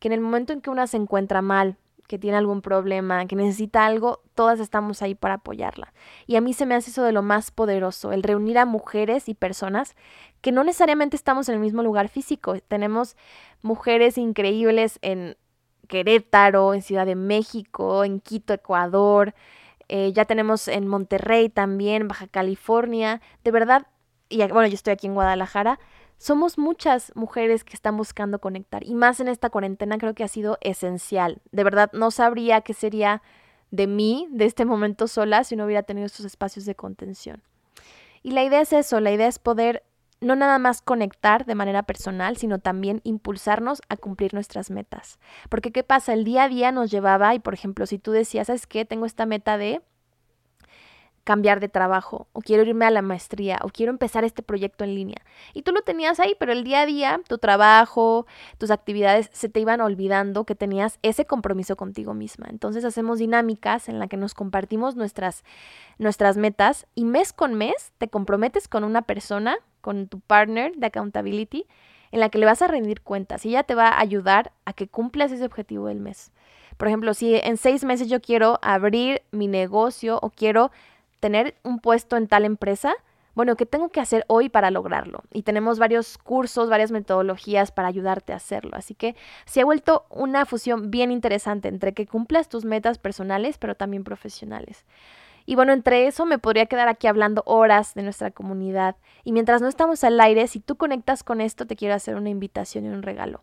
que 0.00 0.08
en 0.08 0.12
el 0.12 0.20
momento 0.20 0.52
en 0.52 0.60
que 0.60 0.68
una 0.68 0.86
se 0.86 0.98
encuentra 0.98 1.40
mal, 1.40 1.78
que 2.06 2.18
tiene 2.18 2.36
algún 2.36 2.60
problema, 2.60 3.24
que 3.24 3.36
necesita 3.36 3.86
algo, 3.86 4.20
todas 4.34 4.60
estamos 4.60 5.00
ahí 5.00 5.14
para 5.14 5.36
apoyarla. 5.36 5.94
Y 6.26 6.36
a 6.36 6.42
mí 6.42 6.52
se 6.52 6.66
me 6.66 6.74
hace 6.74 6.90
eso 6.90 7.04
de 7.04 7.12
lo 7.12 7.22
más 7.22 7.50
poderoso, 7.50 8.12
el 8.12 8.22
reunir 8.22 8.58
a 8.58 8.66
mujeres 8.66 9.30
y 9.30 9.34
personas 9.34 9.96
que 10.42 10.52
no 10.52 10.62
necesariamente 10.62 11.16
estamos 11.16 11.48
en 11.48 11.54
el 11.54 11.60
mismo 11.62 11.82
lugar 11.82 12.10
físico. 12.10 12.54
Tenemos 12.68 13.16
mujeres 13.62 14.18
increíbles 14.18 14.98
en 15.00 15.38
Querétaro, 15.88 16.74
en 16.74 16.82
Ciudad 16.82 17.06
de 17.06 17.14
México, 17.14 18.04
en 18.04 18.20
Quito, 18.20 18.52
Ecuador, 18.52 19.32
eh, 19.88 20.12
ya 20.12 20.24
tenemos 20.24 20.68
en 20.68 20.86
Monterrey 20.86 21.48
también, 21.48 22.08
Baja 22.08 22.26
California, 22.26 23.20
de 23.42 23.50
verdad, 23.50 23.86
y 24.28 24.38
bueno, 24.38 24.66
yo 24.66 24.74
estoy 24.74 24.92
aquí 24.92 25.06
en 25.06 25.14
Guadalajara, 25.14 25.78
somos 26.18 26.58
muchas 26.58 27.12
mujeres 27.14 27.64
que 27.64 27.74
están 27.74 27.96
buscando 27.96 28.38
conectar 28.38 28.84
y 28.84 28.94
más 28.94 29.20
en 29.20 29.28
esta 29.28 29.50
cuarentena 29.50 29.98
creo 29.98 30.14
que 30.14 30.24
ha 30.24 30.28
sido 30.28 30.58
esencial. 30.60 31.42
De 31.52 31.64
verdad, 31.64 31.90
no 31.92 32.10
sabría 32.10 32.60
qué 32.62 32.72
sería 32.72 33.20
de 33.70 33.86
mí, 33.86 34.28
de 34.30 34.44
este 34.44 34.64
momento 34.64 35.08
sola, 35.08 35.44
si 35.44 35.56
no 35.56 35.64
hubiera 35.64 35.82
tenido 35.82 36.06
estos 36.06 36.24
espacios 36.24 36.64
de 36.64 36.74
contención. 36.74 37.42
Y 38.22 38.30
la 38.30 38.44
idea 38.44 38.60
es 38.60 38.72
eso, 38.72 39.00
la 39.00 39.12
idea 39.12 39.26
es 39.26 39.38
poder 39.38 39.82
no 40.20 40.36
nada 40.36 40.58
más 40.58 40.82
conectar 40.82 41.44
de 41.44 41.54
manera 41.54 41.82
personal, 41.82 42.36
sino 42.36 42.58
también 42.58 43.00
impulsarnos 43.04 43.82
a 43.88 43.96
cumplir 43.96 44.34
nuestras 44.34 44.70
metas. 44.70 45.18
Porque 45.48 45.72
¿qué 45.72 45.82
pasa? 45.82 46.12
El 46.12 46.24
día 46.24 46.44
a 46.44 46.48
día 46.48 46.72
nos 46.72 46.90
llevaba, 46.90 47.34
y 47.34 47.38
por 47.38 47.54
ejemplo, 47.54 47.86
si 47.86 47.98
tú 47.98 48.12
decías, 48.12 48.46
¿sabes 48.46 48.66
qué? 48.66 48.84
Tengo 48.84 49.06
esta 49.06 49.26
meta 49.26 49.58
de 49.58 49.82
cambiar 51.24 51.58
de 51.58 51.68
trabajo, 51.68 52.28
o 52.32 52.40
quiero 52.40 52.62
irme 52.62 52.84
a 52.84 52.90
la 52.90 53.02
maestría, 53.02 53.58
o 53.62 53.68
quiero 53.68 53.90
empezar 53.90 54.24
este 54.24 54.42
proyecto 54.42 54.84
en 54.84 54.94
línea. 54.94 55.16
Y 55.54 55.62
tú 55.62 55.72
lo 55.72 55.80
tenías 55.80 56.20
ahí, 56.20 56.36
pero 56.38 56.52
el 56.52 56.64
día 56.64 56.82
a 56.82 56.86
día, 56.86 57.20
tu 57.26 57.38
trabajo, 57.38 58.26
tus 58.58 58.70
actividades, 58.70 59.30
se 59.32 59.48
te 59.48 59.60
iban 59.60 59.80
olvidando 59.80 60.44
que 60.44 60.54
tenías 60.54 60.98
ese 61.02 61.24
compromiso 61.24 61.76
contigo 61.76 62.14
misma. 62.14 62.46
Entonces 62.50 62.84
hacemos 62.84 63.18
dinámicas 63.18 63.88
en 63.88 63.98
la 63.98 64.06
que 64.06 64.18
nos 64.18 64.34
compartimos 64.34 64.96
nuestras, 64.96 65.44
nuestras 65.98 66.36
metas 66.36 66.86
y 66.94 67.04
mes 67.04 67.32
con 67.32 67.54
mes 67.54 67.92
te 67.98 68.08
comprometes 68.08 68.68
con 68.68 68.84
una 68.84 69.02
persona 69.02 69.56
con 69.80 70.08
tu 70.08 70.20
partner 70.20 70.72
de 70.76 70.86
accountability 70.86 71.66
en 72.12 72.20
la 72.20 72.28
que 72.28 72.38
le 72.38 72.46
vas 72.46 72.62
a 72.62 72.68
rendir 72.68 73.00
cuentas 73.00 73.44
y 73.44 73.50
ella 73.50 73.64
te 73.64 73.74
va 73.74 73.88
a 73.88 74.00
ayudar 74.00 74.52
a 74.64 74.72
que 74.72 74.88
cumplas 74.88 75.32
ese 75.32 75.44
objetivo 75.44 75.88
del 75.88 76.00
mes. 76.00 76.32
Por 76.76 76.88
ejemplo, 76.88 77.14
si 77.14 77.36
en 77.36 77.56
seis 77.56 77.84
meses 77.84 78.08
yo 78.08 78.20
quiero 78.20 78.58
abrir 78.62 79.22
mi 79.30 79.46
negocio 79.46 80.18
o 80.22 80.30
quiero 80.30 80.70
tener 81.24 81.54
un 81.62 81.78
puesto 81.78 82.18
en 82.18 82.28
tal 82.28 82.44
empresa, 82.44 82.94
bueno, 83.34 83.56
¿qué 83.56 83.64
tengo 83.64 83.88
que 83.88 83.98
hacer 83.98 84.26
hoy 84.28 84.50
para 84.50 84.70
lograrlo? 84.70 85.22
Y 85.32 85.42
tenemos 85.42 85.78
varios 85.78 86.18
cursos, 86.18 86.68
varias 86.68 86.90
metodologías 86.90 87.72
para 87.72 87.88
ayudarte 87.88 88.34
a 88.34 88.36
hacerlo. 88.36 88.72
Así 88.74 88.94
que 88.94 89.16
se 89.46 89.62
ha 89.62 89.64
vuelto 89.64 90.04
una 90.10 90.44
fusión 90.44 90.90
bien 90.90 91.10
interesante 91.10 91.68
entre 91.68 91.94
que 91.94 92.06
cumplas 92.06 92.50
tus 92.50 92.66
metas 92.66 92.98
personales, 92.98 93.56
pero 93.56 93.74
también 93.74 94.04
profesionales. 94.04 94.84
Y 95.46 95.54
bueno, 95.54 95.72
entre 95.72 96.08
eso 96.08 96.26
me 96.26 96.38
podría 96.38 96.66
quedar 96.66 96.88
aquí 96.88 97.06
hablando 97.06 97.42
horas 97.46 97.94
de 97.94 98.02
nuestra 98.02 98.30
comunidad. 98.30 98.96
Y 99.24 99.32
mientras 99.32 99.62
no 99.62 99.68
estamos 99.68 100.04
al 100.04 100.20
aire, 100.20 100.46
si 100.46 100.60
tú 100.60 100.76
conectas 100.76 101.24
con 101.24 101.40
esto, 101.40 101.66
te 101.66 101.74
quiero 101.74 101.94
hacer 101.94 102.16
una 102.16 102.28
invitación 102.28 102.84
y 102.84 102.88
un 102.88 103.02
regalo. 103.02 103.40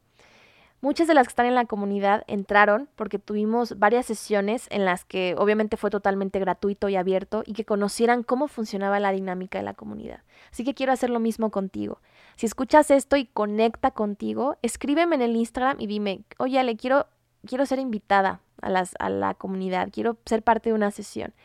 Muchas 0.83 1.07
de 1.07 1.13
las 1.13 1.27
que 1.27 1.31
están 1.31 1.45
en 1.45 1.53
la 1.53 1.65
comunidad 1.65 2.23
entraron 2.25 2.89
porque 2.95 3.19
tuvimos 3.19 3.77
varias 3.77 4.07
sesiones 4.07 4.65
en 4.71 4.83
las 4.83 5.05
que 5.05 5.35
obviamente 5.37 5.77
fue 5.77 5.91
totalmente 5.91 6.39
gratuito 6.39 6.89
y 6.89 6.95
abierto 6.95 7.43
y 7.45 7.53
que 7.53 7.65
conocieran 7.65 8.23
cómo 8.23 8.47
funcionaba 8.47 8.99
la 8.99 9.11
dinámica 9.11 9.59
de 9.59 9.63
la 9.63 9.75
comunidad. 9.75 10.23
Así 10.51 10.63
que 10.63 10.73
quiero 10.73 10.91
hacer 10.91 11.11
lo 11.11 11.19
mismo 11.19 11.51
contigo. 11.51 11.99
Si 12.35 12.47
escuchas 12.47 12.89
esto 12.89 13.15
y 13.15 13.25
conecta 13.25 13.91
contigo, 13.91 14.57
escríbeme 14.63 15.15
en 15.15 15.21
el 15.21 15.35
Instagram 15.35 15.79
y 15.79 15.85
dime, 15.85 16.23
oye, 16.39 16.63
le 16.63 16.75
quiero, 16.75 17.05
quiero 17.45 17.67
ser 17.67 17.77
invitada 17.77 18.41
a, 18.59 18.71
las, 18.71 18.95
a 18.97 19.09
la 19.09 19.35
comunidad, 19.35 19.89
quiero 19.91 20.17
ser 20.25 20.41
parte 20.41 20.69
de 20.69 20.73
una 20.73 20.89
sesión 20.89 21.35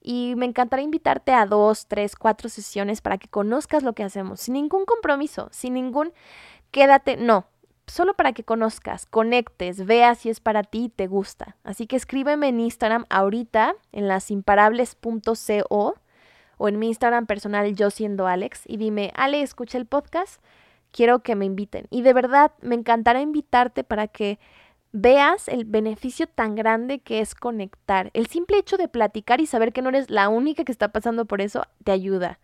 y 0.00 0.34
me 0.36 0.46
encantaría 0.46 0.84
invitarte 0.84 1.32
a 1.32 1.46
dos, 1.46 1.88
tres, 1.88 2.14
cuatro 2.14 2.48
sesiones 2.48 3.00
para 3.00 3.18
que 3.18 3.26
conozcas 3.26 3.82
lo 3.82 3.94
que 3.94 4.04
hacemos, 4.04 4.38
sin 4.38 4.54
ningún 4.54 4.84
compromiso, 4.84 5.48
sin 5.50 5.74
ningún 5.74 6.12
quédate, 6.70 7.16
no, 7.16 7.46
solo 7.88 8.14
para 8.14 8.32
que 8.32 8.44
conozcas, 8.44 9.06
conectes, 9.06 9.84
veas 9.86 10.18
si 10.18 10.30
es 10.30 10.40
para 10.40 10.62
ti 10.62 10.84
y 10.84 10.88
te 10.88 11.06
gusta. 11.06 11.56
Así 11.64 11.86
que 11.86 11.96
escríbeme 11.96 12.48
en 12.48 12.60
Instagram 12.60 13.04
ahorita 13.08 13.74
en 13.92 14.08
lasimparables.co 14.08 15.94
o 16.58 16.68
en 16.68 16.78
mi 16.78 16.88
Instagram 16.88 17.26
personal 17.26 17.74
yo 17.74 17.90
siendo 17.90 18.26
Alex 18.26 18.62
y 18.66 18.76
dime, 18.76 19.12
Ale, 19.14 19.42
escucha 19.42 19.78
el 19.78 19.86
podcast, 19.86 20.42
quiero 20.92 21.20
que 21.20 21.34
me 21.34 21.46
inviten. 21.46 21.86
Y 21.90 22.02
de 22.02 22.12
verdad 22.12 22.52
me 22.60 22.74
encantará 22.74 23.20
invitarte 23.20 23.84
para 23.84 24.08
que 24.08 24.38
veas 24.92 25.48
el 25.48 25.64
beneficio 25.64 26.26
tan 26.26 26.54
grande 26.54 27.00
que 27.00 27.20
es 27.20 27.34
conectar. 27.34 28.10
El 28.14 28.26
simple 28.26 28.58
hecho 28.58 28.76
de 28.76 28.88
platicar 28.88 29.40
y 29.40 29.46
saber 29.46 29.72
que 29.72 29.82
no 29.82 29.90
eres 29.90 30.10
la 30.10 30.28
única 30.28 30.64
que 30.64 30.72
está 30.72 30.88
pasando 30.88 31.24
por 31.26 31.40
eso 31.40 31.62
te 31.84 31.92
ayuda. 31.92 32.38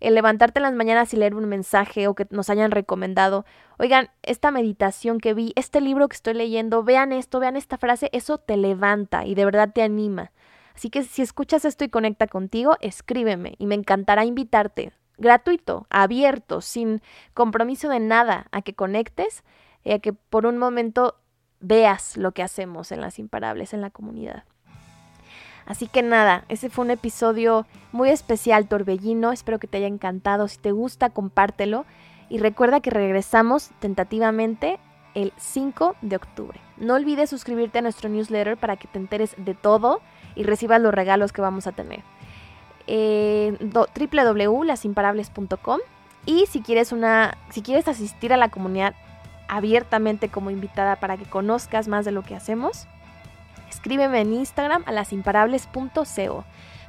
El 0.00 0.14
levantarte 0.14 0.60
en 0.60 0.62
las 0.62 0.74
mañanas 0.74 1.12
y 1.12 1.16
leer 1.16 1.34
un 1.34 1.48
mensaje 1.48 2.06
o 2.06 2.14
que 2.14 2.26
nos 2.30 2.50
hayan 2.50 2.70
recomendado, 2.70 3.44
oigan, 3.78 4.10
esta 4.22 4.50
meditación 4.50 5.18
que 5.18 5.34
vi, 5.34 5.52
este 5.56 5.80
libro 5.80 6.08
que 6.08 6.14
estoy 6.14 6.34
leyendo, 6.34 6.84
vean 6.84 7.12
esto, 7.12 7.40
vean 7.40 7.56
esta 7.56 7.78
frase, 7.78 8.08
eso 8.12 8.38
te 8.38 8.56
levanta 8.56 9.26
y 9.26 9.34
de 9.34 9.44
verdad 9.44 9.70
te 9.72 9.82
anima. 9.82 10.30
Así 10.74 10.90
que 10.90 11.02
si 11.02 11.22
escuchas 11.22 11.64
esto 11.64 11.84
y 11.84 11.88
conecta 11.88 12.28
contigo, 12.28 12.76
escríbeme 12.80 13.56
y 13.58 13.66
me 13.66 13.74
encantará 13.74 14.24
invitarte, 14.24 14.92
gratuito, 15.16 15.88
abierto, 15.90 16.60
sin 16.60 17.02
compromiso 17.34 17.88
de 17.88 17.98
nada, 17.98 18.46
a 18.52 18.62
que 18.62 18.74
conectes 18.74 19.42
y 19.82 19.90
a 19.90 19.98
que 19.98 20.12
por 20.12 20.46
un 20.46 20.58
momento 20.58 21.16
veas 21.60 22.16
lo 22.16 22.30
que 22.32 22.44
hacemos 22.44 22.92
en 22.92 23.00
las 23.00 23.18
imparables, 23.18 23.74
en 23.74 23.80
la 23.80 23.90
comunidad. 23.90 24.44
Así 25.68 25.86
que 25.86 26.02
nada, 26.02 26.44
ese 26.48 26.70
fue 26.70 26.86
un 26.86 26.90
episodio 26.90 27.66
muy 27.92 28.08
especial, 28.08 28.66
Torbellino. 28.66 29.32
Espero 29.32 29.58
que 29.58 29.66
te 29.66 29.76
haya 29.76 29.86
encantado. 29.86 30.48
Si 30.48 30.56
te 30.56 30.72
gusta, 30.72 31.10
compártelo. 31.10 31.84
Y 32.30 32.38
recuerda 32.38 32.80
que 32.80 32.88
regresamos 32.88 33.68
tentativamente 33.78 34.78
el 35.14 35.34
5 35.36 35.96
de 36.00 36.16
octubre. 36.16 36.58
No 36.78 36.94
olvides 36.94 37.28
suscribirte 37.28 37.80
a 37.80 37.82
nuestro 37.82 38.08
newsletter 38.08 38.56
para 38.56 38.76
que 38.76 38.88
te 38.88 38.98
enteres 38.98 39.34
de 39.36 39.52
todo 39.54 40.00
y 40.34 40.44
recibas 40.44 40.80
los 40.80 40.94
regalos 40.94 41.32
que 41.32 41.42
vamos 41.42 41.66
a 41.66 41.72
tener. 41.72 42.02
eh, 42.86 43.58
www.lasimparables.com 43.60 45.80
y 46.24 46.46
si 46.46 46.62
quieres 46.62 46.92
una 46.92 47.36
si 47.50 47.60
quieres 47.60 47.88
asistir 47.88 48.32
a 48.32 48.38
la 48.38 48.48
comunidad 48.48 48.94
abiertamente 49.48 50.30
como 50.30 50.50
invitada 50.50 50.96
para 50.96 51.18
que 51.18 51.26
conozcas 51.26 51.88
más 51.88 52.06
de 52.06 52.12
lo 52.12 52.22
que 52.22 52.34
hacemos, 52.34 52.88
escríbeme 53.68 54.20
en 54.20 54.32
Instagram 54.32 54.82
a 54.86 54.92
lasimparables.co. 54.92 56.44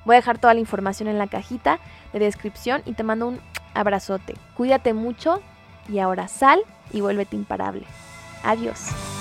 Voy 0.05 0.15
a 0.15 0.19
dejar 0.19 0.37
toda 0.37 0.53
la 0.53 0.59
información 0.59 1.09
en 1.09 1.17
la 1.17 1.27
cajita 1.27 1.79
de 2.13 2.19
descripción 2.19 2.81
y 2.85 2.93
te 2.93 3.03
mando 3.03 3.27
un 3.27 3.39
abrazote. 3.73 4.35
Cuídate 4.55 4.93
mucho 4.93 5.41
y 5.87 5.99
ahora 5.99 6.27
sal 6.27 6.61
y 6.91 7.01
vuélvete 7.01 7.35
imparable. 7.35 7.85
Adiós. 8.43 9.18